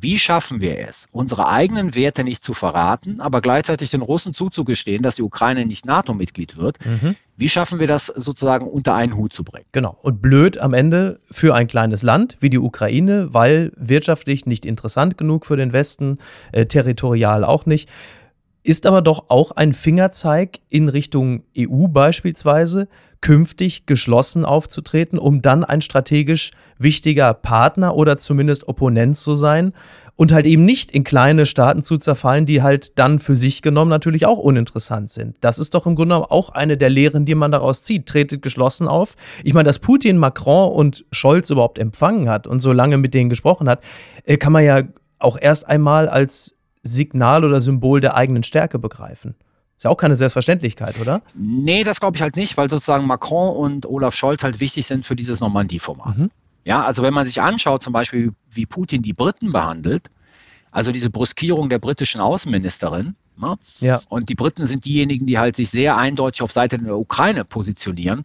wie 0.01 0.20
schaffen 0.20 0.62
wir 0.62 0.79
es, 0.79 1.08
unsere 1.12 1.48
eigenen 1.48 1.96
Werte 1.96 2.24
nicht 2.24 2.43
zu 2.43 2.53
verraten, 2.53 3.22
aber 3.22 3.41
gleichzeitig 3.41 3.91
den 3.91 4.01
Russen 4.01 4.34
zuzugestehen, 4.34 5.03
dass 5.03 5.15
die 5.15 5.22
Ukraine 5.22 5.65
nicht 5.65 5.86
NATO-Mitglied 5.86 6.58
wird? 6.58 6.84
Mhm. 6.86 7.15
Wie 7.38 7.50
schaffen 7.50 7.79
wir 7.79 7.88
das 7.88 8.08
sozusagen 8.08 8.67
unter 8.67 8.96
einen 8.96 9.15
Hut 9.15 9.34
zu 9.34 9.43
bringen? 9.43 9.65
Genau. 9.72 9.98
Und 10.01 10.22
blöd 10.22 10.58
am 10.58 10.74
Ende 10.74 11.20
für 11.29 11.55
ein 11.55 11.67
kleines 11.67 12.03
Land 12.03 12.38
wie 12.39 12.50
die 12.50 12.60
Ukraine, 12.60 13.34
weil 13.34 13.72
wirtschaftlich 13.75 14.46
nicht 14.46 14.65
interessant 14.65 15.17
genug 15.17 15.46
für 15.46 15.58
den 15.58 15.74
Westen, 15.74 16.17
äh, 16.51 16.65
territorial 16.65 17.43
auch 17.43 17.65
nicht 17.65 17.89
ist 18.63 18.86
aber 18.86 19.01
doch 19.01 19.25
auch 19.29 19.51
ein 19.51 19.74
Fingerzeig 19.74 20.60
in 20.70 20.88
Richtung 20.88 21.43
EU 21.58 21.88
beispielsweise, 21.88 22.88
künftig 23.22 23.86
geschlossen 23.86 24.46
aufzutreten, 24.46 25.20
um 25.20 25.42
dann 25.42 25.63
ein 25.63 25.82
strategisch 25.82 26.51
wichtiger 26.78 27.34
Partner 27.34 27.96
oder 27.96 28.18
zumindest 28.18 28.68
Opponent 28.68 29.16
zu 29.16 29.36
sein 29.36 29.74
und 30.16 30.32
halt 30.32 30.48
eben 30.48 30.66
nicht 30.66 30.92
in 30.92 31.04
kleine 31.04 31.46
Staaten 31.46 31.84
zu 31.84 31.98
zerfallen, 31.98 32.46
die 32.46 32.62
halt 32.62 32.98
dann 33.00 33.20
für 33.20 33.36
sich 33.36 33.62
genommen 33.62 33.90
natürlich 33.90 34.25
auch 34.25 34.40
uninteressant 34.40 35.12
sind. 35.12 35.38
Das 35.42 35.60
ist 35.60 35.74
doch 35.74 35.86
im 35.86 35.96
Grunde 35.96 36.32
auch 36.32 36.50
eine 36.50 36.78
der 36.78 36.90
Lehren, 36.90 37.25
die 37.25 37.36
man 37.36 37.51
daraus 37.51 37.84
zieht. 37.84 38.08
Tretet 38.08 38.42
geschlossen 38.42 38.88
auf. 38.88 39.16
Ich 39.44 39.54
meine, 39.54 39.66
dass 39.66 39.80
Putin, 39.80 40.18
Macron 40.18 40.72
und 40.72 41.06
Scholz 41.12 41.50
überhaupt 41.50 41.80
empfangen 41.80 42.28
hat 42.28 42.48
und 42.48 42.60
so 42.60 42.74
lange 42.74 42.98
mit 42.98 43.13
denen 43.13 43.30
gesprochen 43.30 43.70
hat, 43.70 43.84
äh, 44.25 44.38
kann 44.38 44.51
man 44.51 44.63
ja 44.63 44.82
auch 45.20 45.38
erst 45.40 45.68
einmal 45.68 46.10
als 46.10 46.56
Signal 46.84 47.46
oder 47.46 47.62
Symbol 47.62 48.00
der 48.00 48.16
eigenen 48.16 48.44
Stärke 48.44 48.80
begreifen. 48.80 49.36
Ist 49.82 49.86
ja 49.86 49.90
auch 49.90 49.98
keine 49.98 50.16
Selbstverständlichkeit, 50.16 51.00
oder? 51.00 51.24
Nee, 51.34 51.84
das 51.84 52.00
glaube 52.00 52.16
ich 52.16 52.22
halt 52.22 52.36
nicht, 52.36 52.56
weil 52.56 52.70
sozusagen 52.70 53.08
Macron 53.08 53.56
und 53.56 53.88
Olaf 53.88 54.14
Scholz 54.14 54.44
halt 54.44 54.60
wichtig 54.60 54.86
sind 54.86 55.08
für 55.08 55.16
dieses 55.16 55.40
Normandie-Format. 55.40 56.20
Mhm. 56.20 56.30
Ja, 56.64 56.86
also 56.86 57.02
wenn 57.02 57.16
man 57.16 57.26
sich 57.26 57.42
anschaut, 57.42 57.82
zum 57.82 57.92
Beispiel, 57.92 58.32
wie 58.52 58.68
Putin 58.68 59.02
die 59.02 59.14
Briten 59.14 59.52
behandelt, 59.52 60.12
also 60.70 60.92
diese 60.92 61.10
Bruskierung 61.10 61.68
der 61.68 61.80
britischen 61.80 62.22
Außenministerin, 62.22 63.16
ne? 63.38 63.58
ja. 63.80 64.00
und 64.08 64.30
die 64.30 64.36
Briten 64.36 64.68
sind 64.68 64.86
diejenigen, 64.86 65.26
die 65.26 65.40
halt 65.40 65.56
sich 65.56 65.72
sehr 65.72 65.98
eindeutig 65.98 66.44
auf 66.44 66.52
Seite 66.52 66.78
der 66.78 66.96
Ukraine 66.96 67.44
positionieren, 67.44 68.24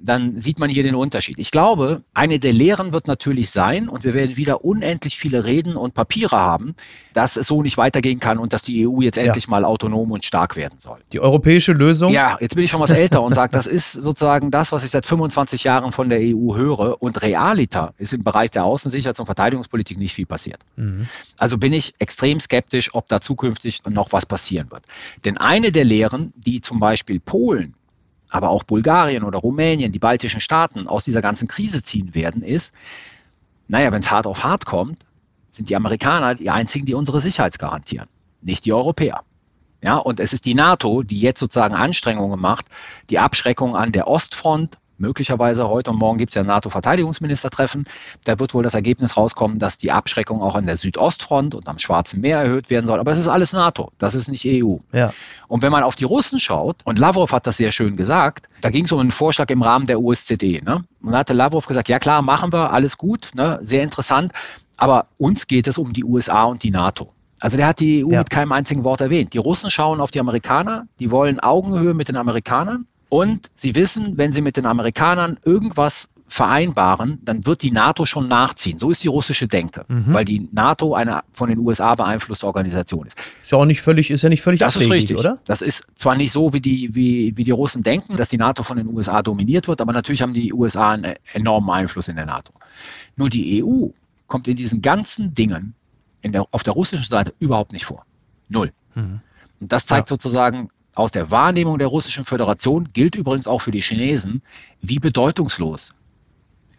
dann 0.00 0.40
sieht 0.40 0.58
man 0.58 0.70
hier 0.70 0.82
den 0.82 0.94
Unterschied. 0.94 1.38
Ich 1.38 1.50
glaube, 1.50 2.02
eine 2.14 2.38
der 2.38 2.52
Lehren 2.52 2.92
wird 2.92 3.06
natürlich 3.06 3.50
sein, 3.50 3.88
und 3.88 4.04
wir 4.04 4.14
werden 4.14 4.36
wieder 4.36 4.64
unendlich 4.64 5.18
viele 5.18 5.44
Reden 5.44 5.76
und 5.76 5.94
Papiere 5.94 6.36
haben, 6.36 6.74
dass 7.12 7.36
es 7.36 7.46
so 7.46 7.62
nicht 7.62 7.76
weitergehen 7.76 8.18
kann 8.18 8.38
und 8.38 8.52
dass 8.52 8.62
die 8.62 8.86
EU 8.86 9.00
jetzt 9.00 9.16
ja. 9.16 9.24
endlich 9.24 9.48
mal 9.48 9.64
autonom 9.64 10.10
und 10.10 10.24
stark 10.24 10.56
werden 10.56 10.78
soll. 10.78 10.98
Die 11.12 11.20
europäische 11.20 11.72
Lösung? 11.72 12.12
Ja, 12.12 12.38
jetzt 12.40 12.54
bin 12.54 12.64
ich 12.64 12.70
schon 12.70 12.80
was 12.80 12.90
älter 12.90 13.22
und 13.22 13.34
sage, 13.34 13.52
das 13.52 13.66
ist 13.66 13.92
sozusagen 13.92 14.50
das, 14.50 14.72
was 14.72 14.84
ich 14.84 14.90
seit 14.90 15.06
25 15.06 15.64
Jahren 15.64 15.92
von 15.92 16.08
der 16.08 16.20
EU 16.20 16.54
höre. 16.56 17.02
Und 17.02 17.20
realita 17.22 17.92
ist 17.98 18.14
im 18.14 18.24
Bereich 18.24 18.50
der 18.50 18.64
Außensicherheits- 18.64 19.20
und 19.20 19.26
Verteidigungspolitik 19.26 19.98
nicht 19.98 20.14
viel 20.14 20.26
passiert. 20.26 20.60
Mhm. 20.76 21.08
Also 21.38 21.58
bin 21.58 21.72
ich 21.72 21.94
extrem 21.98 22.40
skeptisch, 22.40 22.94
ob 22.94 23.08
da 23.08 23.20
zukünftig 23.20 23.84
noch 23.88 24.12
was 24.12 24.26
passieren 24.26 24.70
wird. 24.70 24.84
Denn 25.24 25.36
eine 25.36 25.72
der 25.72 25.84
Lehren, 25.84 26.32
die 26.36 26.60
zum 26.60 26.80
Beispiel 26.80 27.20
Polen 27.20 27.74
aber 28.30 28.48
auch 28.50 28.62
Bulgarien 28.62 29.24
oder 29.24 29.38
Rumänien, 29.38 29.92
die 29.92 29.98
baltischen 29.98 30.40
Staaten 30.40 30.86
aus 30.86 31.04
dieser 31.04 31.20
ganzen 31.20 31.48
Krise 31.48 31.82
ziehen 31.82 32.14
werden, 32.14 32.42
ist, 32.42 32.74
naja, 33.68 33.92
wenn 33.92 34.00
es 34.00 34.10
hart 34.10 34.26
auf 34.26 34.44
hart 34.44 34.66
kommt, 34.66 35.04
sind 35.50 35.68
die 35.68 35.76
Amerikaner 35.76 36.34
die 36.34 36.50
einzigen, 36.50 36.86
die 36.86 36.94
unsere 36.94 37.20
Sicherheit 37.20 37.58
garantieren, 37.58 38.08
nicht 38.40 38.64
die 38.64 38.72
Europäer. 38.72 39.22
Ja, 39.82 39.96
und 39.96 40.20
es 40.20 40.32
ist 40.32 40.44
die 40.44 40.54
NATO, 40.54 41.02
die 41.02 41.20
jetzt 41.20 41.40
sozusagen 41.40 41.74
Anstrengungen 41.74 42.40
macht, 42.40 42.66
die 43.08 43.18
Abschreckung 43.18 43.76
an 43.76 43.92
der 43.92 44.08
Ostfront 44.08 44.78
möglicherweise 45.00 45.68
heute 45.68 45.90
und 45.90 45.98
morgen 45.98 46.18
gibt 46.18 46.30
es 46.30 46.34
ja 46.34 46.42
ein 46.42 46.46
NATO-Verteidigungsministertreffen. 46.46 47.86
Da 48.24 48.38
wird 48.38 48.54
wohl 48.54 48.62
das 48.62 48.74
Ergebnis 48.74 49.16
rauskommen, 49.16 49.58
dass 49.58 49.78
die 49.78 49.90
Abschreckung 49.90 50.42
auch 50.42 50.54
an 50.54 50.66
der 50.66 50.76
Südostfront 50.76 51.54
und 51.54 51.68
am 51.68 51.78
Schwarzen 51.78 52.20
Meer 52.20 52.38
erhöht 52.38 52.70
werden 52.70 52.86
soll. 52.86 53.00
Aber 53.00 53.10
es 53.10 53.18
ist 53.18 53.28
alles 53.28 53.52
NATO, 53.52 53.90
das 53.98 54.14
ist 54.14 54.28
nicht 54.28 54.46
EU. 54.46 54.76
Ja. 54.92 55.12
Und 55.48 55.62
wenn 55.62 55.72
man 55.72 55.82
auf 55.82 55.96
die 55.96 56.04
Russen 56.04 56.38
schaut, 56.38 56.76
und 56.84 56.98
Lavrov 56.98 57.32
hat 57.32 57.46
das 57.46 57.56
sehr 57.56 57.72
schön 57.72 57.96
gesagt, 57.96 58.46
da 58.60 58.70
ging 58.70 58.84
es 58.84 58.92
um 58.92 59.00
einen 59.00 59.12
Vorschlag 59.12 59.50
im 59.50 59.62
Rahmen 59.62 59.86
der 59.86 60.00
USZE. 60.00 60.60
Ne? 60.64 60.84
Und 61.02 61.12
da 61.12 61.18
hatte 61.18 61.32
Lavrov 61.32 61.66
gesagt, 61.66 61.88
ja 61.88 61.98
klar, 61.98 62.22
machen 62.22 62.52
wir, 62.52 62.72
alles 62.72 62.98
gut, 62.98 63.30
ne? 63.34 63.58
sehr 63.62 63.82
interessant. 63.82 64.32
Aber 64.76 65.06
uns 65.18 65.46
geht 65.46 65.66
es 65.66 65.78
um 65.78 65.92
die 65.92 66.04
USA 66.04 66.44
und 66.44 66.62
die 66.62 66.70
NATO. 66.70 67.12
Also 67.40 67.56
der 67.56 67.66
hat 67.66 67.80
die 67.80 68.04
EU 68.04 68.10
ja. 68.10 68.18
mit 68.18 68.30
keinem 68.30 68.52
einzigen 68.52 68.84
Wort 68.84 69.00
erwähnt. 69.00 69.32
Die 69.32 69.38
Russen 69.38 69.70
schauen 69.70 70.00
auf 70.00 70.10
die 70.10 70.20
Amerikaner, 70.20 70.86
die 70.98 71.10
wollen 71.10 71.40
Augenhöhe 71.40 71.94
mit 71.94 72.08
den 72.08 72.16
Amerikanern 72.16 72.86
und 73.10 73.50
sie 73.56 73.74
wissen, 73.74 74.16
wenn 74.16 74.32
sie 74.32 74.40
mit 74.40 74.56
den 74.56 74.64
Amerikanern 74.64 75.38
irgendwas 75.44 76.08
vereinbaren, 76.28 77.18
dann 77.24 77.44
wird 77.44 77.62
die 77.62 77.72
NATO 77.72 78.06
schon 78.06 78.28
nachziehen. 78.28 78.78
So 78.78 78.90
ist 78.90 79.02
die 79.02 79.08
russische 79.08 79.48
Denke, 79.48 79.84
mhm. 79.88 80.14
weil 80.14 80.24
die 80.24 80.48
NATO 80.52 80.94
eine 80.94 81.22
von 81.32 81.48
den 81.48 81.58
USA 81.58 81.96
beeinflusste 81.96 82.46
Organisation 82.46 83.08
ist. 83.08 83.18
Ist 83.42 83.50
ja 83.50 83.58
auch 83.58 83.64
nicht 83.64 83.82
völlig, 83.82 84.12
ist 84.12 84.22
ja 84.22 84.28
nicht 84.28 84.40
völlig 84.40 84.60
das 84.60 84.76
ist 84.76 84.88
richtig, 84.88 85.18
oder? 85.18 85.40
Das 85.44 85.60
ist 85.60 85.88
zwar 85.96 86.14
nicht 86.14 86.30
so, 86.30 86.52
wie 86.52 86.60
die, 86.60 86.94
wie, 86.94 87.36
wie 87.36 87.42
die 87.42 87.50
Russen 87.50 87.82
denken, 87.82 88.16
dass 88.16 88.28
die 88.28 88.38
NATO 88.38 88.62
von 88.62 88.76
den 88.76 88.86
USA 88.86 89.22
dominiert 89.22 89.66
wird, 89.66 89.80
aber 89.80 89.92
natürlich 89.92 90.22
haben 90.22 90.32
die 90.32 90.52
USA 90.52 90.90
einen 90.90 91.16
enormen 91.32 91.68
Einfluss 91.70 92.06
in 92.06 92.14
der 92.14 92.26
NATO. 92.26 92.52
Nur 93.16 93.28
die 93.28 93.64
EU 93.64 93.88
kommt 94.28 94.46
in 94.46 94.54
diesen 94.54 94.80
ganzen 94.82 95.34
Dingen 95.34 95.74
der, 96.24 96.46
auf 96.52 96.62
der 96.62 96.74
russischen 96.74 97.08
Seite 97.08 97.34
überhaupt 97.40 97.72
nicht 97.72 97.84
vor. 97.84 98.06
Null. 98.48 98.70
Mhm. 98.94 99.20
Und 99.60 99.72
das 99.72 99.84
zeigt 99.84 100.08
ja. 100.08 100.14
sozusagen, 100.14 100.70
aus 100.94 101.10
der 101.10 101.30
Wahrnehmung 101.30 101.78
der 101.78 101.88
Russischen 101.88 102.24
Föderation 102.24 102.92
gilt 102.92 103.14
übrigens 103.14 103.46
auch 103.46 103.60
für 103.60 103.70
die 103.70 103.82
Chinesen, 103.82 104.42
wie 104.80 104.98
bedeutungslos 104.98 105.94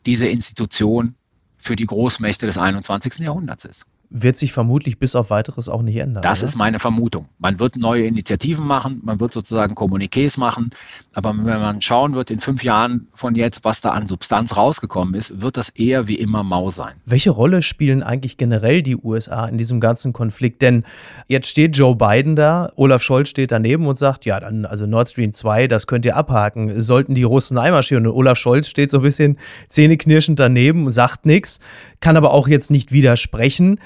diese 0.06 0.27
Institution 0.27 1.15
für 1.58 1.75
die 1.75 1.86
Großmächte 1.86 2.46
des 2.46 2.58
21. 2.58 3.20
Jahrhunderts 3.20 3.65
ist 3.65 3.86
wird 4.13 4.38
sich 4.38 4.51
vermutlich 4.51 5.00
bis 5.00 5.15
auf 5.15 5.30
weiteres 5.30 5.70
auch 5.70 5.82
nicht 5.82 5.96
ändern. 5.96 6.22
Das 6.22 6.39
oder? 6.39 6.48
ist 6.48 6.56
meine 6.58 6.80
Vermutung. 6.80 7.30
Man 7.39 7.60
wird 7.60 7.77
neue 7.77 8.06
Initiativen 8.06 8.68
machen, 8.68 9.00
man 9.03 9.22
wird 9.22 9.32
sozusagen 9.32 9.74
Kommuniqués 9.74 10.38
machen, 10.38 10.72
aber 11.13 11.30
wenn 11.30 11.62
man 11.62 11.82
schauen 11.82 12.13
wird 12.13 12.30
in 12.30 12.39
fünf 12.39 12.63
Jahren 12.63 13.08
von 13.13 13.36
jetzt, 13.36 13.63
was 13.63 13.80
da 13.80 13.91
an 13.91 14.08
Substanz 14.08 14.58
rausgekommen 14.58 15.13
ist, 15.13 15.41
wird 15.41 15.56
das 15.56 15.70
eher 15.70 16.10
wie 16.10 16.15
immer 16.15 16.44
mau 16.44 16.70
sein. 16.70 16.96
Welche 17.06 17.32
Rolle 17.32 17.62
spielen 17.62 18.03
eigentlich 18.03 18.36
generell 18.36 18.82
die 18.82 18.98
USA 18.98 19.46
in 19.46 19.58
diesem 19.58 19.80
ganzen 19.80 20.12
Konflikt? 20.12 20.62
Denn 20.62 20.84
jetzt 21.27 21.48
steht 21.48 21.77
Joe 21.77 21.96
Biden 21.96 22.36
da, 22.36 22.72
Olaf 22.75 23.01
Scholz 23.01 23.30
steht 23.30 23.53
daneben 23.53 23.88
und 23.88 23.98
sagt, 23.98 24.25
ja, 24.25 24.41
dann 24.41 24.65
also 24.65 24.86
Nord 24.88 25.10
Stream 25.10 25.32
2, 25.32 25.68
das 25.68 25.88
könnt 25.88 26.06
ihr 26.06 26.18
abhaken, 26.18 26.82
sollten 26.82 27.15
die 27.15 27.24
Russen 27.24 27.58
einmarschieren. 27.58 28.06
Und 28.08 28.13
Olaf 28.13 28.38
Scholz 28.38 28.68
steht 28.68 28.91
so 28.91 28.98
ein 28.98 29.03
bisschen 29.03 29.38
zähneknirschend 29.70 30.38
daneben 30.38 30.86
und 30.86 30.91
sagt 30.91 31.25
nichts, 31.25 31.60
kann 32.01 32.18
aber 32.18 32.32
auch 32.32 32.50
jetzt 32.50 32.72
nicht 32.72 32.91
widersprechen 32.91 33.80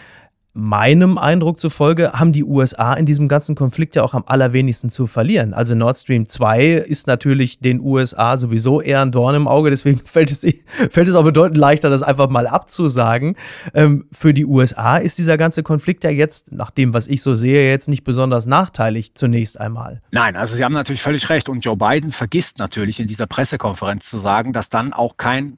meinem 0.56 1.18
Eindruck 1.18 1.60
zufolge 1.60 2.14
haben 2.14 2.32
die 2.32 2.46
USA 2.46 2.94
in 2.94 3.06
diesem 3.06 3.28
ganzen 3.28 3.56
Konflikt 3.56 3.96
ja 3.98 4.04
auch 4.04 4.14
am 4.14 4.24
allerwenigsten 4.26 4.90
zu 4.90 5.06
verlieren. 5.06 5.54
Also 5.54 5.76
Nord 5.76 5.98
Stream 5.98 6.30
2 6.30 6.76
ist 6.76 7.08
natürlich 7.08 7.60
den 7.60 7.82
USA 7.82 8.38
sowieso 8.38 8.80
eher 8.80 9.02
ein 9.02 9.12
Dorn 9.12 9.36
im 9.36 9.48
Auge, 9.50 9.70
deswegen 9.70 10.00
fällt 10.06 10.32
es, 10.32 10.48
fällt 10.90 11.08
es 11.10 11.16
auch 11.16 11.26
bedeutend 11.26 11.58
leichter, 11.58 11.90
das 11.90 12.04
einfach 12.04 12.30
mal 12.30 12.48
abzusagen. 12.48 13.36
Ähm, 13.74 14.06
für 14.14 14.34
die 14.34 14.46
USA 14.46 14.96
ist 14.96 15.18
dieser 15.18 15.38
ganze 15.38 15.62
Konflikt 15.62 16.06
ja 16.06 16.10
jetzt, 16.10 16.54
nach 16.54 16.72
dem, 16.72 16.94
was 16.94 17.08
ich 17.08 17.22
so 17.22 17.36
sehe, 17.36 17.70
jetzt 17.70 17.90
nicht 17.90 18.06
besonders 18.06 18.46
nachteilig 18.46 19.14
zunächst 19.16 19.60
einmal. 19.60 20.02
Nein, 20.14 20.38
also 20.38 20.56
Sie 20.56 20.64
haben 20.64 20.74
natürlich 20.74 21.02
völlig 21.02 21.30
recht 21.30 21.50
und 21.50 21.66
Joe 21.66 21.76
Biden 21.76 22.14
vergisst 22.14 22.60
natürlich 22.60 23.02
in 23.02 23.08
dieser 23.08 23.28
Pressekonferenz 23.28 24.10
zu 24.10 24.20
sagen, 24.20 24.54
dass 24.54 24.70
dann 24.70 24.94
auch 24.94 25.18
kein 25.18 25.58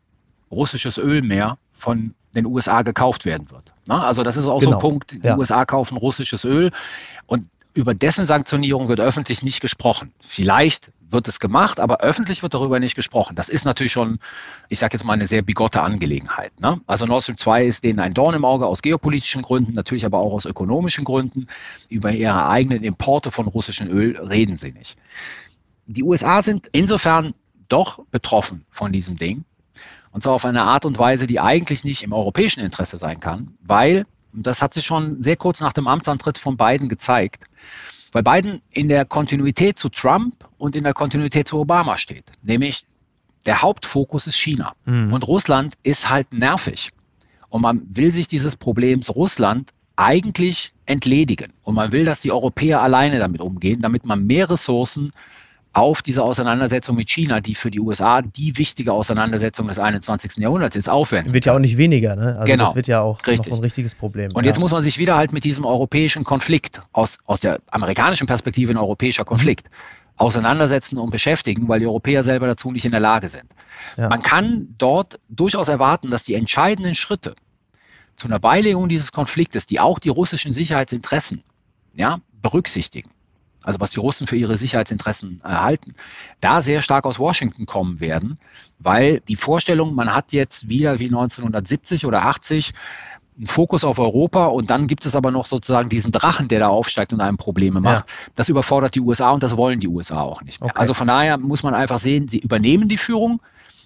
russisches 0.50 0.98
Öl 0.98 1.22
mehr 1.22 1.60
von 1.78 2.14
den 2.36 2.46
USA 2.46 2.82
gekauft 2.82 3.26
werden 3.26 3.50
wird. 3.52 3.74
Na, 3.86 4.04
also 4.04 4.24
das 4.24 4.38
ist 4.38 4.48
auch 4.48 4.60
genau. 4.60 4.72
so 4.72 4.76
ein 4.76 4.80
genau. 4.80 4.80
Punkt, 4.80 5.12
die 5.12 5.28
ja. 5.28 5.38
USA 5.38 5.66
kaufen 5.66 5.98
russisches 5.98 6.44
Öl 6.44 6.72
und 7.26 7.48
über 7.74 7.94
dessen 7.94 8.26
Sanktionierung 8.26 8.90
wird 8.90 9.00
öffentlich 9.00 9.44
nicht 9.44 9.62
gesprochen. 9.62 10.12
Vielleicht 10.20 10.92
wird 11.10 11.28
es 11.28 11.40
gemacht, 11.40 11.80
aber 11.80 12.00
öffentlich 12.00 12.42
wird 12.42 12.56
darüber 12.56 12.80
nicht 12.80 12.96
gesprochen. 12.96 13.36
Das 13.36 13.50
ist 13.50 13.66
natürlich 13.66 13.92
schon, 13.92 14.20
ich 14.68 14.80
sage 14.80 14.96
jetzt 14.96 15.04
mal, 15.04 15.14
eine 15.14 15.28
sehr 15.28 15.44
bigotte 15.44 15.82
Angelegenheit. 15.82 16.60
Ne? 16.60 16.82
Also 16.88 17.06
Nord 17.06 17.24
Stream 17.24 17.38
2 17.38 17.66
ist 17.66 17.84
denen 17.84 18.00
ein 18.00 18.16
Dorn 18.16 18.34
im 18.34 18.46
Auge 18.46 18.66
aus 18.66 18.82
geopolitischen 18.82 19.44
Gründen, 19.44 19.74
natürlich 19.74 20.06
aber 20.06 20.18
auch 20.18 20.34
aus 20.34 20.46
ökonomischen 20.46 21.06
Gründen. 21.06 21.48
Über 21.88 22.12
ihre 22.12 22.50
eigenen 22.50 22.84
Importe 22.84 23.30
von 23.30 23.48
russischem 23.48 23.90
Öl 23.90 24.18
reden 24.18 24.58
sie 24.58 24.72
nicht. 24.72 24.98
Die 25.86 26.04
USA 26.04 26.42
sind 26.42 26.68
insofern 26.72 27.36
doch 27.70 28.00
betroffen 28.10 28.66
von 28.72 28.92
diesem 28.92 29.18
Ding, 29.18 29.46
und 30.18 30.24
zwar 30.24 30.34
auf 30.34 30.46
eine 30.46 30.64
Art 30.64 30.84
und 30.84 30.98
Weise, 30.98 31.28
die 31.28 31.40
eigentlich 31.40 31.84
nicht 31.84 32.02
im 32.02 32.12
europäischen 32.12 32.62
Interesse 32.62 32.98
sein 32.98 33.20
kann, 33.20 33.56
weil, 33.62 34.08
das 34.34 34.64
hat 34.64 34.74
sich 34.74 34.84
schon 34.84 35.22
sehr 35.22 35.36
kurz 35.36 35.60
nach 35.60 35.74
dem 35.74 35.88
Amtsantritt 35.88 36.40
von 36.40 36.58
Biden 36.58 36.90
gezeigt, 36.90 37.44
weil 38.14 38.24
Biden 38.24 38.64
in 38.72 38.90
der 38.90 39.06
Kontinuität 39.06 39.78
zu 39.78 39.90
Trump 39.90 40.34
und 40.58 40.76
in 40.76 40.86
der 40.86 40.96
Kontinuität 40.96 41.48
zu 41.48 41.60
Obama 41.60 42.00
steht. 42.00 42.32
Nämlich 42.42 42.88
der 43.46 43.62
Hauptfokus 43.62 44.26
ist 44.26 44.38
China. 44.38 44.74
Mhm. 44.86 45.14
Und 45.14 45.28
Russland 45.28 45.76
ist 45.84 46.10
halt 46.10 46.34
nervig. 46.34 46.90
Und 47.50 47.62
man 47.62 47.84
will 47.88 48.12
sich 48.12 48.28
dieses 48.28 48.56
Problems 48.56 49.16
Russland 49.16 49.70
eigentlich 49.98 50.74
entledigen. 50.88 51.54
Und 51.62 51.76
man 51.76 51.92
will, 51.92 52.06
dass 52.06 52.22
die 52.22 52.32
Europäer 52.32 52.82
alleine 52.82 53.20
damit 53.20 53.40
umgehen, 53.40 53.82
damit 53.82 54.08
man 54.08 54.26
mehr 54.26 54.50
Ressourcen 54.50 55.12
auf 55.78 56.02
diese 56.02 56.24
Auseinandersetzung 56.24 56.96
mit 56.96 57.08
China, 57.08 57.40
die 57.40 57.54
für 57.54 57.70
die 57.70 57.80
USA 57.80 58.24
die 58.24 58.58
wichtige 58.58 58.94
Auseinandersetzung 58.94 59.68
des 59.68 59.78
21. 59.78 60.38
Jahrhunderts 60.38 60.76
ist, 60.76 60.90
aufwenden. 60.90 61.36
Wird 61.36 61.46
ja 61.46 61.54
auch 61.54 61.60
nicht 61.60 61.78
weniger, 61.78 62.16
ne? 62.16 62.36
Also 62.36 62.52
genau. 62.52 62.66
das 62.66 62.76
wird 62.76 62.88
ja 62.88 63.02
auch 63.02 63.20
Richtig. 63.28 63.52
noch 63.52 63.60
ein 63.60 63.64
richtiges 63.64 63.94
Problem. 63.94 64.32
Und 64.34 64.44
ja. 64.44 64.50
jetzt 64.50 64.60
muss 64.60 64.72
man 64.72 64.82
sich 64.82 64.98
wieder 64.98 65.16
halt 65.16 65.34
mit 65.34 65.44
diesem 65.44 65.66
europäischen 65.66 66.24
Konflikt, 66.24 66.82
aus, 66.94 67.20
aus 67.28 67.42
der 67.42 67.60
amerikanischen 67.70 68.26
Perspektive 68.26 68.74
ein 68.74 68.78
europäischer 68.78 69.24
Konflikt, 69.24 69.68
auseinandersetzen 70.16 70.98
und 70.98 71.12
beschäftigen, 71.12 71.68
weil 71.68 71.80
die 71.80 71.86
Europäer 71.86 72.24
selber 72.24 72.48
dazu 72.48 72.72
nicht 72.72 72.86
in 72.86 72.92
der 72.92 73.00
Lage 73.00 73.30
sind. 73.30 73.46
Ja. 73.98 74.10
Man 74.10 74.24
kann 74.24 74.74
dort 74.80 75.20
durchaus 75.30 75.70
erwarten, 75.70 76.10
dass 76.10 76.24
die 76.24 76.34
entscheidenden 76.34 76.96
Schritte 76.96 77.36
zu 78.16 78.28
einer 78.28 78.40
Beilegung 78.40 78.90
dieses 78.90 79.12
Konfliktes, 79.12 79.68
die 79.68 79.80
auch 79.80 80.00
die 80.00 80.10
russischen 80.10 80.54
Sicherheitsinteressen 80.54 81.44
ja, 81.94 82.20
berücksichtigen, 82.42 83.12
also 83.68 83.82
was 83.82 83.92
die 83.92 84.00
Russen 84.00 84.28
für 84.28 84.38
ihre 84.38 84.58
Sicherheitsinteressen 84.58 85.42
erhalten, 85.44 85.94
da 86.40 86.62
sehr 86.62 86.82
stark 86.82 87.04
aus 87.06 87.20
Washington 87.20 87.66
kommen 87.66 88.00
werden, 88.00 88.40
weil 88.80 89.20
die 89.28 89.36
Vorstellung, 89.36 89.94
man 89.94 90.16
hat 90.16 90.32
jetzt 90.32 90.70
wieder 90.70 91.00
wie 91.00 91.08
1970 91.08 92.06
oder 92.06 92.26
80 92.26 92.72
einen 93.36 93.46
Fokus 93.46 93.84
auf 93.84 94.00
Europa 94.00 94.46
und 94.46 94.70
dann 94.70 94.88
gibt 94.88 95.06
es 95.06 95.16
aber 95.18 95.32
noch 95.32 95.48
sozusagen 95.48 95.90
diesen 95.90 96.14
Drachen, 96.14 96.48
der 96.48 96.60
da 96.60 96.70
aufsteigt 96.70 97.12
und 97.12 97.20
einem 97.20 97.36
Probleme 97.36 97.82
macht. 97.82 98.08
Ja. 98.08 98.16
Das 98.36 98.48
überfordert 98.48 98.96
die 98.96 99.02
USA 99.02 99.32
und 99.32 99.44
das 99.44 99.58
wollen 99.58 99.82
die 99.82 99.90
USA 99.90 100.22
auch 100.22 100.42
nicht. 100.42 100.62
Okay. 100.62 100.72
Also 100.74 100.94
von 100.94 101.08
daher 101.08 101.38
muss 101.38 101.62
man 101.62 101.76
einfach 101.76 102.00
sehen, 102.00 102.30
sie 102.30 102.40
übernehmen 102.40 102.88
die 102.88 102.98
Führung, 102.98 103.42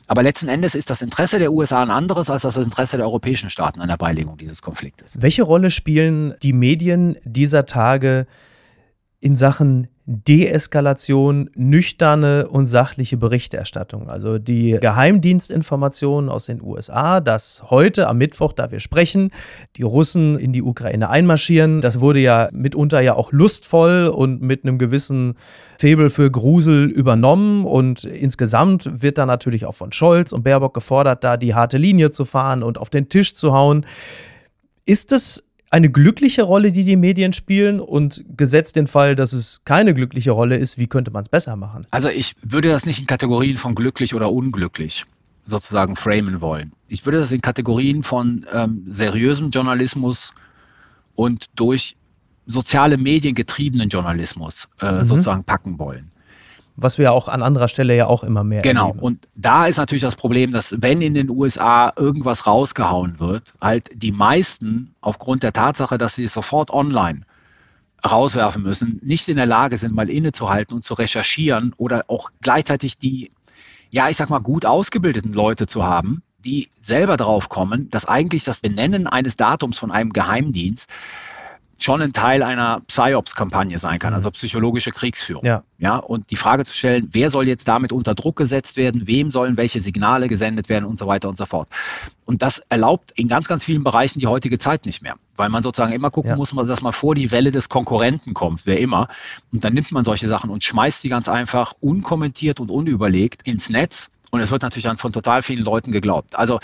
aber 0.06 0.22
letzten 0.22 0.48
Endes 0.48 0.76
ist 0.76 0.92
das 0.92 1.02
Interesse 1.02 1.40
der 1.40 1.52
USA 1.52 1.82
ein 1.82 1.90
anderes 1.90 2.30
als 2.30 2.44
das 2.44 2.56
Interesse 2.56 2.98
der 2.98 3.08
europäischen 3.08 3.50
Staaten 3.50 3.82
an 3.82 3.88
der 3.88 3.98
Beilegung 3.98 4.38
dieses 4.38 4.62
Konfliktes. 4.62 5.20
Welche 5.20 5.42
Rolle 5.42 5.72
spielen 5.72 6.36
die 6.44 6.54
Medien 6.54 7.18
dieser 7.26 7.66
Tage 7.66 8.28
in 9.22 9.36
Sachen 9.36 9.88
Deeskalation, 10.08 11.52
nüchterne 11.56 12.48
und 12.48 12.66
sachliche 12.66 13.18
Berichterstattung. 13.18 14.10
Also 14.10 14.40
die 14.40 14.78
Geheimdienstinformationen 14.82 16.30
aus 16.30 16.48
den 16.48 16.62
USA, 16.62 17.22
dass 17.22 17.64
heute 17.70 18.08
am 18.08 18.18
Mittwoch, 18.18 18.52
da 18.52 18.72
wir 18.72 18.80
sprechen, 18.80 19.32
die 19.78 19.84
Russen 19.84 20.38
in 20.38 20.54
die 20.54 20.64
Ukraine 20.64 21.10
einmarschieren. 21.10 21.82
Das 21.82 22.02
wurde 22.02 22.20
ja 22.20 22.50
mitunter 22.52 23.00
ja 23.00 23.14
auch 23.14 23.32
lustvoll 23.32 24.08
und 24.08 24.42
mit 24.42 24.64
einem 24.64 24.80
gewissen 24.80 25.36
Febel 25.78 26.10
für 26.10 26.30
Grusel 26.30 26.90
übernommen. 26.90 27.66
Und 27.66 28.04
insgesamt 28.04 29.04
wird 29.04 29.20
da 29.20 29.28
natürlich 29.28 29.66
auch 29.66 29.76
von 29.76 29.92
Scholz 29.92 30.34
und 30.34 30.44
Baerbock 30.44 30.74
gefordert, 30.74 31.24
da 31.24 31.38
die 31.38 31.54
harte 31.54 31.78
Linie 31.78 32.10
zu 32.10 32.26
fahren 32.26 32.64
und 32.64 32.80
auf 32.80 32.90
den 32.90 33.08
Tisch 33.08 33.36
zu 33.36 33.54
hauen. 33.54 33.86
Ist 34.86 35.12
es 35.12 35.44
eine 35.72 35.90
glückliche 35.90 36.44
Rolle, 36.44 36.72
die 36.74 36.84
die 36.84 36.98
Medien 36.98 37.32
spielen 37.32 37.80
und 37.80 38.24
gesetzt 38.36 38.76
den 38.76 38.88
Fall, 38.88 39.16
dass 39.16 39.32
es 39.32 39.62
keine 39.64 39.94
glückliche 39.94 40.32
Rolle 40.32 40.58
ist, 40.58 40.78
wie 40.78 40.88
könnte 40.88 41.12
man 41.12 41.24
es 41.24 41.30
besser 41.30 41.56
machen? 41.56 41.88
Also 41.92 42.10
ich 42.10 42.36
würde 42.44 42.70
das 42.70 42.86
nicht 42.86 43.00
in 43.00 43.08
Kategorien 43.08 43.58
von 43.58 43.74
glücklich 43.74 44.14
oder 44.14 44.32
unglücklich 44.32 45.06
sozusagen 45.46 45.96
framen 45.96 46.42
wollen. 46.42 46.74
Ich 46.90 47.06
würde 47.06 47.20
das 47.20 47.32
in 47.32 47.42
Kategorien 47.42 48.04
von 48.04 48.46
ähm, 48.54 48.84
seriösem 48.88 49.50
Journalismus 49.50 50.34
und 51.16 51.46
durch 51.56 51.96
soziale 52.48 52.98
Medien 52.98 53.34
getriebenen 53.34 53.88
Journalismus 53.88 54.68
äh, 54.82 54.92
mhm. 54.92 55.06
sozusagen 55.06 55.44
packen 55.46 55.80
wollen 55.80 56.12
was 56.82 56.98
wir 56.98 57.12
auch 57.12 57.28
an 57.28 57.42
anderer 57.42 57.68
Stelle 57.68 57.96
ja 57.96 58.08
auch 58.08 58.24
immer 58.24 58.44
mehr 58.44 58.62
Genau. 58.62 58.90
Erleben. 58.90 59.00
Und 59.00 59.28
da 59.36 59.66
ist 59.66 59.78
natürlich 59.78 60.02
das 60.02 60.16
Problem, 60.16 60.52
dass 60.52 60.76
wenn 60.80 61.02
in 61.02 61.14
den 61.14 61.30
USA 61.30 61.92
irgendwas 61.96 62.48
rausgehauen 62.48 63.20
wird, 63.20 63.54
halt 63.62 63.90
die 63.94 64.12
meisten 64.12 64.94
aufgrund 65.02 65.44
der 65.44 65.54
Tatsache, 65.54 65.98
dass 65.98 66.16
sie 66.16 66.24
es 66.24 66.34
sofort 66.34 66.72
online 66.72 67.22
rauswerfen 68.10 68.64
müssen, 68.64 69.00
nicht 69.04 69.28
in 69.28 69.38
der 69.38 69.46
Lage 69.46 69.78
sind, 69.78 69.94
mal 69.94 70.10
innezuhalten 70.10 70.76
und 70.76 70.84
zu 70.84 70.96
recherchieren 70.96 71.74
oder 71.78 72.06
auch 72.08 72.32
gleichzeitig 72.42 72.98
die, 72.98 73.32
ja, 73.90 74.10
ich 74.10 74.18
sag 74.18 74.30
mal, 74.30 74.40
gut 74.40 74.66
ausgebildeten 74.66 75.34
Leute 75.34 75.68
zu 75.68 75.84
haben, 75.84 76.24
die 76.44 76.70
selber 76.82 77.18
drauf 77.18 77.50
kommen, 77.50 77.90
dass 77.92 78.06
eigentlich 78.06 78.44
das 78.44 78.60
Benennen 78.62 79.06
eines 79.06 79.38
Datums 79.38 79.78
von 79.78 79.92
einem 79.92 80.12
Geheimdienst 80.12 80.90
schon 81.84 82.02
ein 82.02 82.14
Teil 82.14 82.44
einer 82.44 82.82
PSYOPS-Kampagne 82.88 83.80
sein 83.80 84.00
kann, 84.00 84.14
also 84.14 84.30
mhm. 84.30 84.34
psychologische 84.34 84.92
Kriegsführung. 84.92 85.44
Ja. 85.46 85.64
ja. 85.80 85.98
Und 85.98 86.30
die 86.32 86.36
Frage 86.36 86.64
zu 86.66 86.74
stellen, 86.74 87.10
wer 87.12 87.30
soll 87.30 87.48
jetzt 87.48 87.68
damit 87.68 87.92
unter 87.92 88.14
Druck 88.14 88.36
gesetzt 88.36 88.78
werden, 88.78 89.08
wem 89.08 89.32
sollen 89.32 89.58
welche 89.58 89.80
Signale 89.80 90.28
gesendet 90.28 90.70
werden 90.70 90.86
und 90.86 90.98
so 90.98 91.08
weiter 91.08 91.30
und 91.30 91.38
so 91.38 91.46
fort. 91.46 91.68
Und 92.26 92.42
das 92.42 92.60
erlaubt 92.70 93.12
in 93.16 93.28
ganz, 93.28 93.48
ganz 93.48 93.66
vielen 93.66 93.84
Bereichen 93.84 94.20
die 94.20 94.28
heutige 94.28 94.60
Zeit 94.60 94.86
nicht 94.86 95.02
mehr, 95.02 95.16
weil 95.36 95.50
man 95.50 95.64
sozusagen 95.64 95.94
immer 95.94 96.12
gucken 96.12 96.32
ja. 96.32 96.38
muss, 96.38 96.54
dass 96.56 96.82
man 96.82 96.94
vor 96.94 97.16
die 97.16 97.32
Welle 97.32 97.52
des 97.52 97.68
Konkurrenten 97.68 98.34
kommt, 98.34 98.62
wer 98.66 98.80
immer. 98.80 99.08
Und 99.52 99.64
dann 99.64 99.74
nimmt 99.74 99.92
man 99.92 100.06
solche 100.06 100.28
Sachen 100.28 100.50
und 100.50 100.64
schmeißt 100.64 101.02
sie 101.02 101.10
ganz 101.10 101.28
einfach 101.28 101.74
unkommentiert 101.82 102.60
und 102.60 102.70
unüberlegt 102.70 103.42
ins 103.48 103.70
Netz. 103.70 104.10
Und 104.32 104.40
es 104.40 104.50
wird 104.50 104.62
natürlich 104.62 104.86
dann 104.86 104.98
von 104.98 105.12
total 105.12 105.44
vielen 105.44 105.64
Leuten 105.64 105.92
geglaubt. 105.92 106.38
Also 106.38 106.60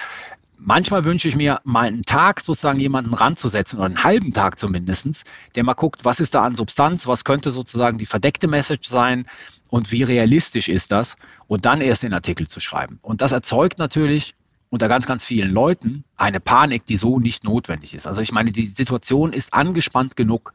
manchmal 0.58 1.06
wünsche 1.06 1.28
ich 1.28 1.36
mir, 1.36 1.60
mal 1.64 1.88
einen 1.88 2.04
Tag 2.04 2.42
sozusagen 2.42 2.80
jemanden 2.80 3.14
ranzusetzen 3.14 3.80
oder 3.80 3.88
einen 3.88 4.04
halben 4.04 4.34
Tag 4.34 4.60
zumindestens, 4.60 5.24
der 5.56 5.64
mal 5.64 5.74
guckt, 5.74 6.06
was 6.06 6.20
ist 6.20 6.36
da 6.36 6.44
an 6.44 6.56
Substanz, 6.56 7.08
was 7.08 7.24
könnte 7.24 7.52
sozusagen 7.52 7.98
die 7.98 8.06
verdeckte 8.06 8.48
Message 8.48 8.90
sein 8.90 9.26
und 9.70 9.92
wie 9.92 10.04
realistisch 10.04 10.70
ist 10.70 10.92
das 10.92 11.16
und 11.48 11.66
dann 11.66 11.82
erst 11.82 12.04
den 12.04 12.14
Artikel 12.14 12.48
zu 12.48 12.60
schreiben. 12.60 13.00
Und 13.02 13.22
das 13.22 13.32
erzeugt 13.32 13.80
natürlich 13.80 14.34
unter 14.70 14.88
ganz, 14.88 15.06
ganz 15.06 15.26
vielen 15.26 15.52
Leuten 15.52 16.04
eine 16.18 16.40
Panik, 16.40 16.84
die 16.86 16.98
so 16.98 17.20
nicht 17.20 17.44
notwendig 17.44 17.94
ist. 17.94 18.08
Also 18.08 18.22
ich 18.22 18.32
meine, 18.32 18.52
die 18.52 18.66
Situation 18.66 19.34
ist 19.34 19.54
angespannt 19.54 20.16
genug. 20.16 20.54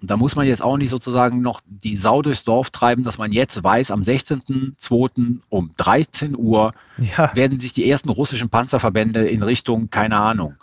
Und 0.00 0.10
da 0.10 0.16
muss 0.16 0.36
man 0.36 0.46
jetzt 0.46 0.62
auch 0.62 0.76
nicht 0.76 0.90
sozusagen 0.90 1.40
noch 1.40 1.60
die 1.66 1.96
Sau 1.96 2.20
durchs 2.20 2.44
Dorf 2.44 2.70
treiben, 2.70 3.02
dass 3.04 3.18
man 3.18 3.32
jetzt 3.32 3.62
weiß, 3.62 3.90
am 3.90 4.02
16.02. 4.02 5.40
um 5.48 5.70
13 5.76 6.36
Uhr 6.36 6.74
ja. 6.98 7.34
werden 7.34 7.58
sich 7.60 7.72
die 7.72 7.88
ersten 7.88 8.10
russischen 8.10 8.50
Panzerverbände 8.50 9.26
in 9.26 9.42
Richtung, 9.42 9.88
keine 9.88 10.18
Ahnung, 10.18 10.54